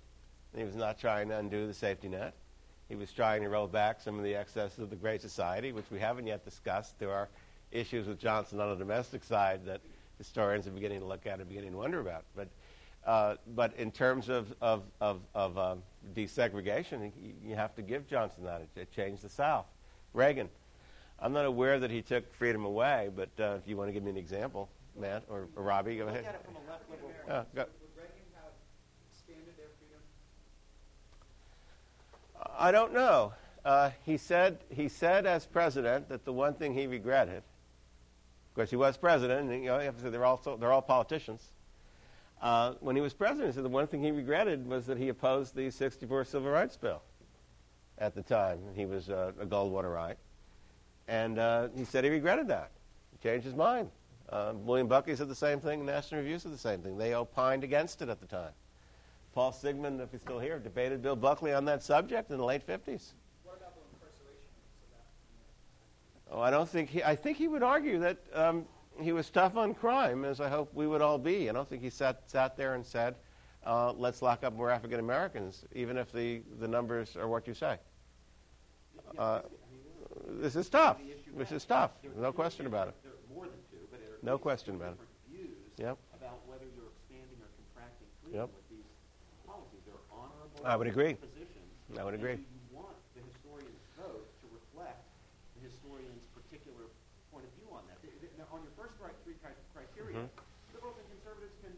[0.57, 2.35] He was not trying to undo the safety net.
[2.89, 5.91] He was trying to roll back some of the excesses of the Great Society, which
[5.91, 6.99] we haven't yet discussed.
[6.99, 7.29] There are
[7.71, 9.81] issues with Johnson on the domestic side that
[10.17, 12.25] historians are beginning to look at and beginning to wonder about.
[12.35, 12.49] But
[13.07, 15.83] Uh, but in terms of, of, of, of um,
[16.15, 18.61] desegregation, you, you have to give Johnson that.
[18.61, 19.67] It, it changed the South.
[20.13, 20.49] Reagan,
[21.19, 24.03] I'm not aware that he took freedom away, but uh, if you want to give
[24.03, 24.69] me an example,
[24.99, 26.25] Matt or, or Robbie, go ahead.
[26.25, 27.31] at it from a left liberal point.
[27.31, 27.65] Uh, go.
[27.81, 28.53] Would Reagan have
[29.13, 30.03] expanded their freedom?
[32.59, 33.33] I don't know.
[33.65, 38.71] Uh, he said he said as president that the one thing he regretted, of course,
[38.71, 41.43] he was president, and you know, they're all they're all politicians.
[42.43, 45.09] Uh, when he was president, he said the one thing he regretted was that he
[45.09, 47.01] opposed the '64 Civil Rights Bill
[47.99, 48.59] at the time.
[48.75, 50.17] He was uh, a Goldwaterite,
[51.07, 52.73] and uh, he said he regretted that.
[53.13, 53.91] He changed his mind.
[54.29, 55.87] Uh, William Buckley said the same thing.
[55.87, 56.99] National Review said the same thing.
[56.99, 58.53] They opined against it at the time.
[59.39, 62.67] Paul Sigmund, if he's still here, debated Bill Buckley on that subject in the late
[62.67, 63.13] 50s.
[63.45, 64.91] What about the incarceration rates of
[66.29, 66.35] that?
[66.37, 67.05] Oh, I don't think he.
[67.05, 68.65] I think he would argue that um,
[69.01, 71.49] he was tough on crime, as I hope we would all be.
[71.49, 73.15] I don't think he sat sat there and said,
[73.65, 77.55] uh, "Let's lock up more African Americans," even if the, the numbers are what you
[77.55, 77.79] say.
[79.17, 79.43] Uh,
[80.31, 80.97] This is tough.
[81.37, 81.93] This is tough.
[82.17, 82.95] No question about it.
[83.05, 84.99] There are more than two, but there are at No question about it.
[85.31, 85.97] views Yep.
[86.19, 88.51] about whether you're expanding or contracting freedom Yep.
[88.51, 88.85] with these
[89.47, 89.81] policies.
[89.87, 91.17] They're honorable I would agree.
[91.99, 92.37] I would agree.
[92.37, 95.01] you want the historian's vote to reflect
[95.57, 96.85] the historian's particular
[97.33, 97.97] point of view on that?
[98.03, 98.93] Th- th- Now, on your first
[99.25, 100.75] three criteria, Mm-hmm.
[100.75, 101.73] liberals and conservatives can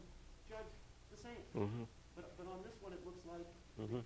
[0.49, 0.71] judge
[1.11, 1.41] the same.
[1.55, 1.85] Mhm.
[2.15, 3.45] But, but on this one, it looks like.
[3.79, 4.03] Mhm.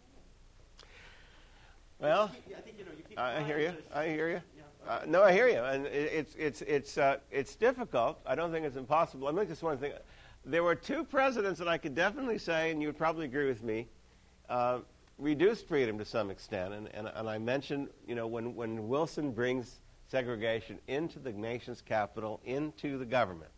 [1.99, 3.73] Well, I think, you know, you I I hear you.
[3.93, 4.41] I hear you.
[4.57, 4.63] Yeah.
[4.91, 8.19] Uh, no, I hear you, and it, it's it's it's uh, it's difficult.
[8.25, 9.27] I don't think it's impossible.
[9.27, 9.93] I mean, just one thing.
[10.43, 13.63] There were two presidents that I could definitely say, and you would probably agree with
[13.63, 13.87] me,
[14.49, 14.79] uh,
[15.17, 16.73] reduced freedom to some extent.
[16.73, 21.81] And, and, and I mentioned, you know, when, when Wilson brings segregation into the nation's
[21.81, 23.51] capital, into the government.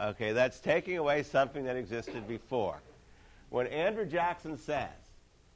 [0.00, 2.80] Okay, that's taking away something that existed before.
[3.50, 4.88] When Andrew Jackson says,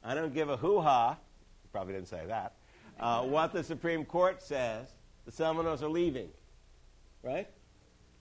[0.03, 1.17] I don't give a hoo ha,
[1.71, 2.53] probably didn't say that,
[2.99, 4.87] uh, what the Supreme Court says,
[5.25, 6.29] the Seminoles are leaving.
[7.23, 7.47] Right?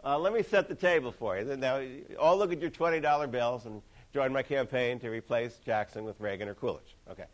[0.03, 1.57] Uh, let me set the table for you.
[1.57, 1.83] Now,
[2.18, 3.83] all look at your $20 bills and
[4.14, 6.94] join my campaign to replace Jackson with Reagan or Coolidge.
[7.10, 7.24] Okay.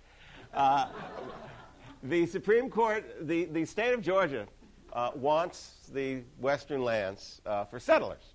[0.54, 0.86] Uh,
[2.02, 4.46] the Supreme Court, the, the state of Georgia
[4.94, 8.32] uh, wants the western lands uh, for settlers.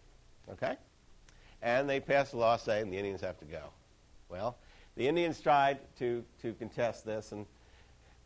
[0.52, 0.76] Okay?
[1.64, 3.72] And they passed a law saying the Indians have to go.
[4.30, 4.58] Well,
[4.96, 7.48] the Indians tried to, to contest this, and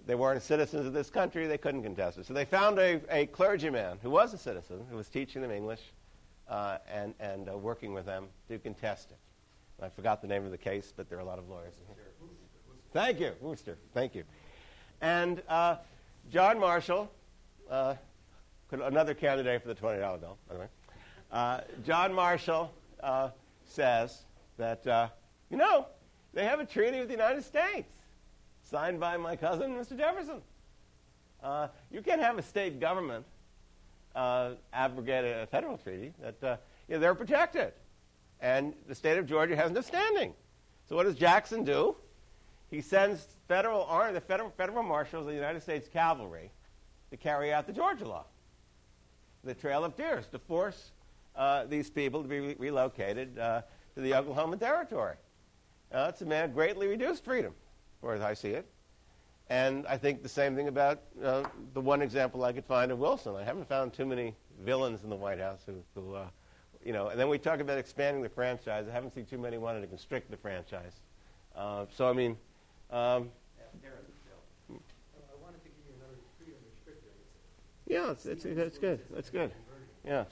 [0.05, 1.47] they weren't citizens of this country.
[1.47, 2.25] They couldn't contest it.
[2.25, 5.81] So they found a, a clergyman who was a citizen, who was teaching them English
[6.49, 9.17] uh, and, and uh, working with them to contest it.
[9.81, 11.95] I forgot the name of the case, but there are a lot of lawyers here.
[12.91, 13.77] Thank you, Worcester.
[13.93, 14.23] Thank you.
[15.01, 15.77] And uh,
[16.31, 17.11] John Marshall,
[17.69, 17.95] uh,
[18.69, 20.67] could- another candidate for the $20 bill, by the way.
[21.31, 23.29] Uh, John Marshall uh,
[23.65, 24.23] says
[24.57, 25.07] that, uh,
[25.49, 25.85] you know,
[26.33, 27.89] they have a treaty with the United States
[28.63, 29.97] signed by my cousin, Mr.
[29.97, 30.41] Jefferson.
[31.41, 33.25] Uh, you can't have a state government
[34.15, 36.57] uh, abrogate a federal treaty that uh,
[36.87, 37.71] you know, they're protected.
[38.41, 40.33] And the state of Georgia has no standing.
[40.87, 41.95] So what does Jackson do?
[42.71, 46.51] He sends federal army, the federal, federal marshals of the United States cavalry
[47.11, 48.25] to carry out the Georgia law,
[49.43, 50.91] the Trail of Tears, to force
[51.35, 53.61] uh, these people to be re- relocated uh,
[53.95, 55.15] to the Oklahoma Territory.
[55.91, 57.53] Uh, it's a man of greatly reduced freedom,
[58.01, 58.67] or as I see it.
[59.49, 61.43] And I think the same thing about uh,
[61.73, 63.35] the one example I could find of Wilson.
[63.35, 66.27] I haven't found too many villains in the White House who, who uh,
[66.89, 68.87] you know, and then we talk about expanding the franchise.
[68.89, 70.93] I haven't seen too many wanting to constrict the franchise.
[71.55, 72.31] Uh, so, I mean,
[72.89, 73.29] um,
[73.83, 74.75] There it is, Bill.
[74.75, 77.13] Uh, I wanted to give you another freedom restrictor.
[77.85, 79.01] It's it's that's good.
[79.13, 79.51] That's good.
[80.03, 80.23] yeah,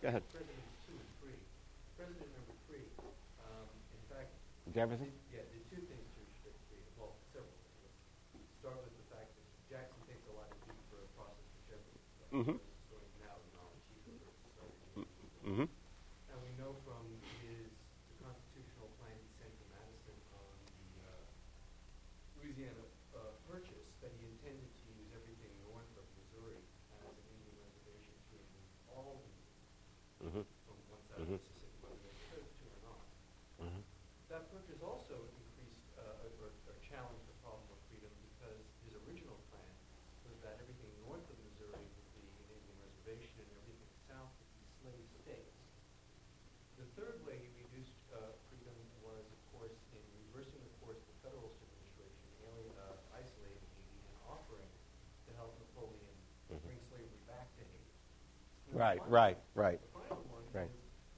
[58.77, 59.79] Right, right, right.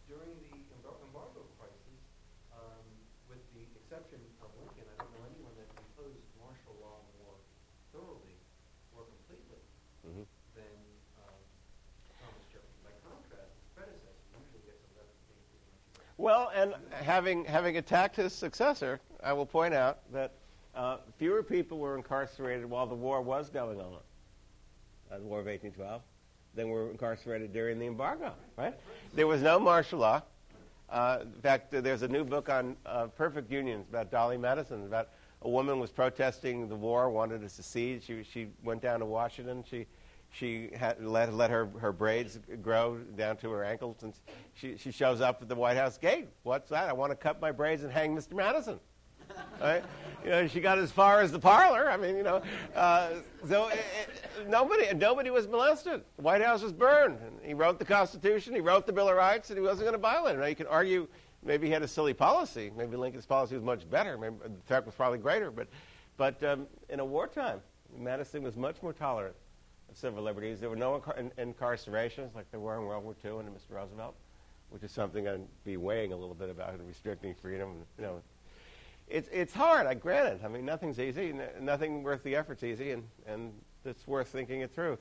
[0.07, 1.99] During the embargo crisis,
[2.56, 2.88] um,
[3.27, 5.68] with the exception of Lincoln, I don't know anyone that
[6.40, 7.36] martial law more
[7.91, 8.40] thoroughly,
[8.95, 9.60] completely
[10.07, 10.23] mm-hmm.
[10.56, 10.72] than
[11.19, 11.36] um,
[12.23, 12.80] Thomas Jefferson.
[16.15, 20.31] Well, and having having attacked his successor, I will point out that
[20.76, 23.99] uh, fewer people were incarcerated while the war was going on.
[25.11, 26.02] Uh, the War of 1812
[26.55, 28.73] than were incarcerated during the embargo, right?
[29.13, 30.21] There was no martial law.
[30.89, 35.09] Uh, in fact, there's a new book on uh, perfect unions about Dolley Madison, about
[35.43, 38.03] a woman was protesting the war, wanted to secede.
[38.03, 39.63] She, she went down to Washington.
[39.69, 39.85] She,
[40.31, 44.13] she had let, let her, her braids grow down to her ankles, and
[44.53, 46.27] she, she shows up at the White House gate.
[46.43, 46.89] What's that?
[46.89, 48.34] I want to cut my braids and hang Mr.
[48.34, 48.80] Madison.
[49.61, 49.84] Right?
[50.23, 51.89] You know, she got as far as the parlor.
[51.89, 52.41] I mean, you know,
[52.76, 53.10] uh,
[53.47, 56.01] so it, it, nobody, nobody was molested.
[56.18, 57.19] The White House was burned.
[57.19, 59.93] And he wrote the Constitution, he wrote the Bill of Rights, and he wasn't going
[59.93, 60.39] to violate it.
[60.39, 61.07] Now, you can argue
[61.43, 62.72] maybe he had a silly policy.
[62.76, 64.18] Maybe Lincoln's policy was much better.
[64.18, 65.51] Maybe the threat was probably greater.
[65.51, 65.68] But,
[66.18, 67.61] but um, in a wartime,
[67.97, 69.35] Madison was much more tolerant
[69.89, 70.60] of civil liberties.
[70.60, 73.72] There were no incar- in- incarcerations like there were in World War II under Mr.
[73.72, 74.15] Roosevelt,
[74.69, 77.85] which is something I'd be weighing a little bit about restricting freedom.
[77.97, 78.22] You know,
[79.10, 80.41] it's, it's hard, I grant it.
[80.44, 81.34] I mean, nothing's easy.
[81.60, 83.52] Nothing worth the effort's easy, and, and
[83.86, 84.98] it's worth thinking it through.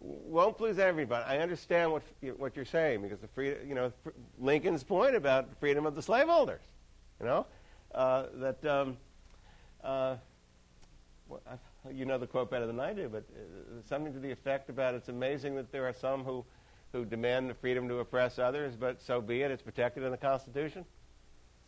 [0.00, 1.24] Won't please everybody.
[1.24, 2.02] I understand what,
[2.36, 3.92] what you're saying because the free, you know,
[4.38, 6.62] Lincoln's point about freedom of the slaveholders,
[7.20, 7.46] you know,
[7.94, 8.96] uh, that um,
[9.82, 10.16] uh,
[11.28, 11.40] well,
[11.90, 14.94] you know the quote better than I do, but uh, something to the effect about
[14.94, 16.44] it's amazing that there are some who,
[16.92, 19.50] who demand the freedom to oppress others, but so be it.
[19.50, 20.84] It's protected in the Constitution.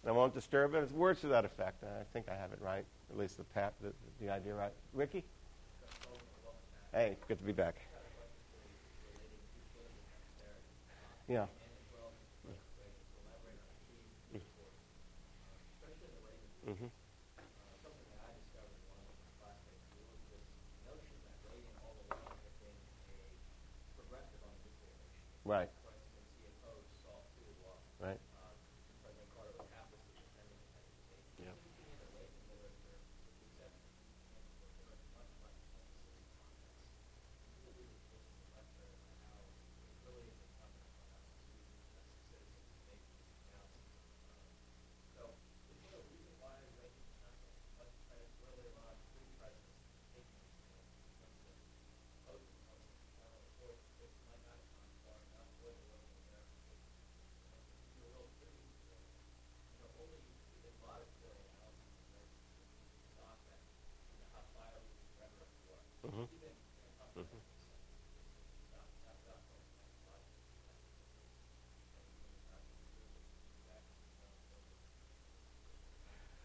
[0.07, 0.79] I won't disturb it.
[0.79, 1.85] It's words to that effect.
[1.85, 4.73] I think I have it right, at least the, pat, the, the idea right.
[4.95, 5.25] Ricky?
[6.93, 7.77] Hey, good to be back.
[11.29, 11.47] Yeah.
[16.69, 16.87] Mm-hmm.
[25.45, 25.69] Right.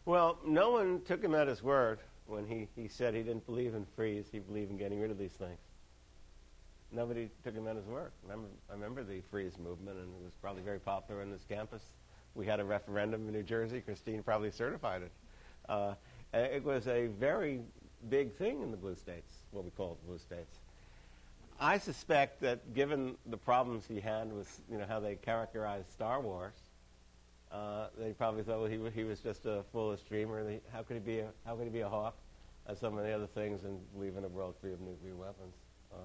[0.06, 3.74] Well, no one took him at his word when he, he said he didn't believe
[3.74, 5.58] in freeze, he believed in getting rid of these things.
[6.92, 8.12] Nobody took him at his word.
[8.24, 11.82] Remember, I remember the freeze movement, and it was probably very popular on this campus.
[12.36, 13.82] We had a referendum in New Jersey.
[13.82, 15.12] Christine probably certified it.
[15.68, 15.96] Uh,
[16.34, 17.62] it was a very
[18.10, 20.60] big thing in the blue states, what we call the blue states.
[21.60, 26.20] I suspect that given the problems he had with you know how they characterized Star
[26.20, 26.54] Wars,
[27.52, 30.44] uh, they probably thought well, he, he was just a foolish dreamer.
[30.44, 32.16] They, how could he be a, how could he be a hawk
[32.80, 35.54] some of the other things and believe in a world free of nuclear weapons?
[35.94, 35.98] Uh,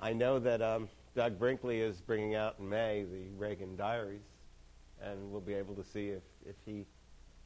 [0.00, 4.26] I know that um, Doug Brinkley is bringing out in May the Reagan Diaries,
[5.00, 6.84] and we'll be able to see if, if he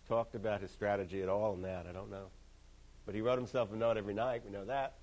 [0.08, 1.86] talked about his strategy at all in that.
[1.86, 2.26] I don't know.
[3.06, 4.42] But he wrote himself a note every night.
[4.44, 4.94] We know that.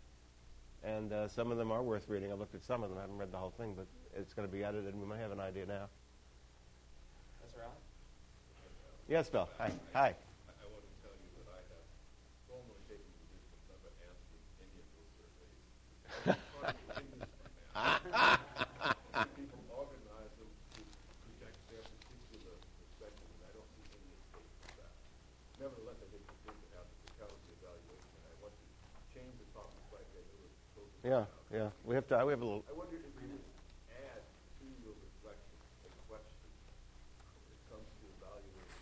[0.83, 2.31] And uh, some of them are worth reading.
[2.31, 2.97] I looked at some of them.
[2.97, 5.19] I haven't read the whole thing, but it's going to be edited, and we might
[5.19, 5.87] have an idea now.
[7.45, 7.61] Mr.
[7.61, 7.71] Allen?
[9.07, 9.47] Yes, Bill.
[9.57, 9.71] Hi.
[9.95, 10.11] Hi.
[10.11, 11.87] I want to tell you that I have
[12.43, 15.63] formally taken the position of never answering any of those surveys.
[19.39, 20.81] People organize them to
[21.23, 24.91] project their particular perspective, and I don't see any escape from that.
[25.55, 28.65] Nevertheless, I think it's good to have the totality evaluation, and I want to
[29.15, 30.19] change the topic slightly.
[30.19, 31.71] I know we're closing Yeah, yeah.
[31.87, 32.19] We have to.
[32.27, 32.67] We have a little.
[32.67, 33.47] I wonder if you would
[33.87, 34.19] add
[34.59, 35.55] to your reflection
[35.87, 36.51] a question
[37.39, 38.75] when it comes to evaluating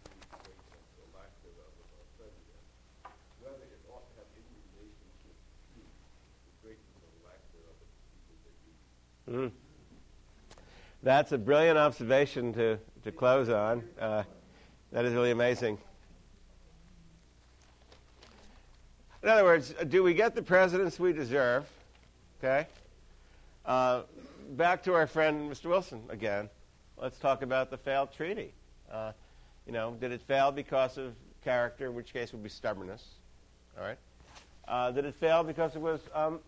[0.00, 2.64] the greatness or lack thereof of our president,
[3.42, 5.36] whether it ought to have any relationship
[5.76, 8.72] to the greatness or lack thereof of the people that you
[9.30, 9.52] Mm.
[11.02, 13.84] That's a brilliant observation to, to close on.
[13.98, 14.24] Uh,
[14.90, 15.78] that is really amazing.
[19.22, 21.64] In other words, do we get the presidents we deserve?
[22.38, 22.66] Okay.
[23.64, 24.02] Uh,
[24.52, 25.66] back to our friend Mr.
[25.66, 26.48] Wilson again.
[26.96, 28.52] Let's talk about the failed treaty.
[28.90, 29.12] Uh,
[29.64, 33.04] you know, did it fail because of character, in which case would be stubbornness?
[33.78, 33.98] All right.
[34.66, 36.40] Uh, did it fail because it was um,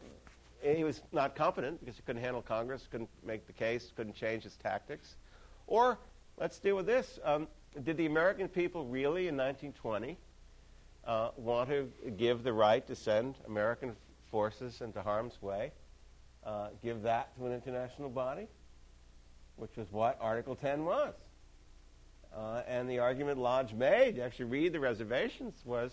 [0.63, 4.45] he was not competent because he couldn't handle Congress, couldn't make the case, couldn't change
[4.45, 5.17] his tactics,
[5.67, 5.99] or
[6.39, 7.19] let's deal with this.
[7.25, 7.49] Um,
[7.85, 10.19] did the American people really, in 1920,
[11.05, 13.97] uh, want to give the right to send American
[14.31, 15.73] forces into harm's way,
[16.45, 18.47] uh, give that to an international body,
[19.57, 21.15] which was what Article 10 was?
[22.35, 25.93] Uh, and the argument Lodge made, actually read the reservations, was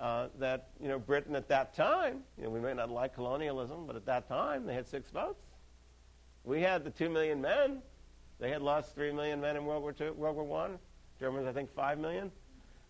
[0.00, 3.86] uh, that you know Britain at that time, you know, we may not like colonialism,
[3.86, 5.44] but at that time they had six votes.
[6.44, 7.82] We had the two million men.
[8.38, 10.78] They had lost three million men in World War II, World War One.
[11.18, 12.30] Germans, I think, five million.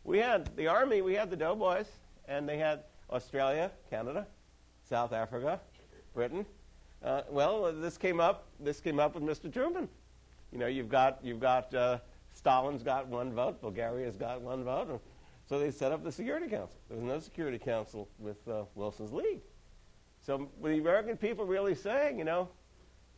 [0.05, 1.01] We had the army.
[1.01, 1.87] We had the doughboys,
[2.27, 4.27] and they had Australia, Canada,
[4.89, 5.61] South Africa,
[6.15, 6.45] Britain.
[7.03, 8.49] Uh, well, this came up.
[8.61, 9.53] This came up with Mr.
[9.53, 9.89] Truman.
[10.53, 11.99] You know, you've got you've got uh,
[12.35, 15.01] Stalin's got one vote, Bulgaria's got one vote,
[15.49, 16.79] so they set up the Security Council.
[16.89, 19.41] There was no Security Council with uh, Wilson's League.
[20.21, 22.49] So the American people really saying, you know,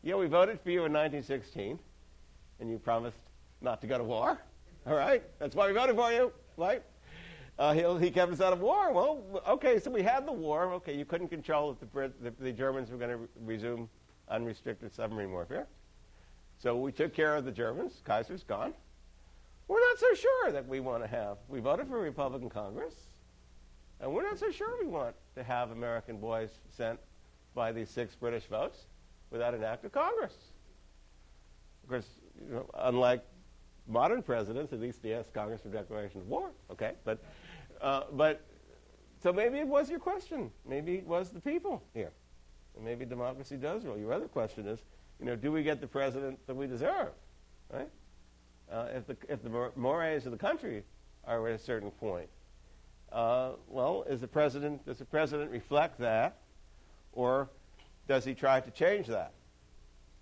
[0.02, 1.78] yeah, we voted for you in 1916,
[2.61, 3.19] and you promised
[3.61, 4.40] not to go to war.
[4.86, 6.82] All right, that's why we voted for you, right?
[7.59, 8.93] Uh, he, he kept us out of war.
[8.93, 10.73] Well, okay, so we had the war.
[10.74, 13.89] Okay, you couldn't control if the, Brit, the, the Germans were going to re- resume
[14.28, 15.66] unrestricted submarine warfare.
[16.59, 18.01] So we took care of the Germans.
[18.05, 18.73] Kaiser's gone.
[19.70, 21.36] We're not so sure that we want to have.
[21.47, 22.92] We voted for a Republican Congress,
[24.01, 26.98] and we're not so sure we want to have American boys sent
[27.55, 28.86] by these six British votes
[29.30, 30.34] without an act of Congress.
[31.84, 32.09] Of course,
[32.44, 33.24] you know, unlike
[33.86, 36.51] modern presidents, at least yes, Congress for declaration of war.
[36.72, 37.22] Okay, but
[37.80, 38.44] uh, but
[39.22, 40.51] so maybe it was your question.
[40.68, 42.10] Maybe it was the people here,
[42.74, 43.97] and maybe democracy does rule.
[43.97, 44.80] Your other question is,
[45.20, 47.10] you know, do we get the president that we deserve?
[47.72, 47.88] Right?
[48.70, 50.84] Uh, if the if the mores of the country
[51.24, 52.28] are at a certain point,
[53.12, 56.38] uh, well, is the president does the president reflect that,
[57.12, 57.48] or
[58.06, 59.32] does he try to change that?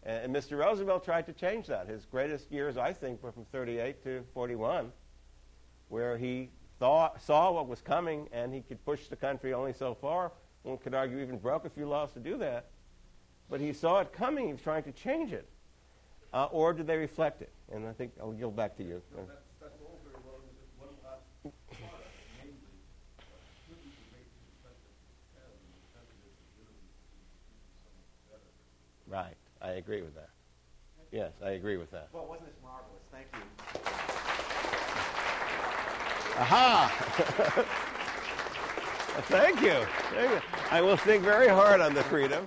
[0.03, 0.59] And, and Mr.
[0.59, 1.89] Roosevelt tried to change that.
[1.89, 4.93] His greatest years, I think, were from 38 to 41,
[5.89, 9.95] where he thought, saw what was coming and he could push the country only so
[9.95, 10.33] far.
[10.63, 12.67] One could argue even broke a few laws to do that.
[13.51, 14.47] But he saw it coming.
[14.47, 15.49] He was trying to change it.
[16.33, 17.51] Uh, or do they reflect it?
[17.73, 19.01] And I think I'll yield back to you.
[19.17, 20.41] No, that's, that's all very well.
[20.79, 22.55] One last product, namely,
[23.65, 24.93] should we make the defensive
[25.37, 26.21] and the defensive
[26.53, 27.25] ability to do
[27.81, 28.53] something better?
[29.09, 29.37] Right.
[29.61, 30.31] I agree with that.
[31.11, 32.09] Yes, I agree with that.
[32.13, 33.03] Well, wasn't this marvelous?
[33.11, 33.41] Thank you.
[36.37, 37.65] Aha!
[39.23, 39.87] Thank you.
[40.13, 40.41] Thank you.
[40.71, 42.47] I will think very hard on the freedom.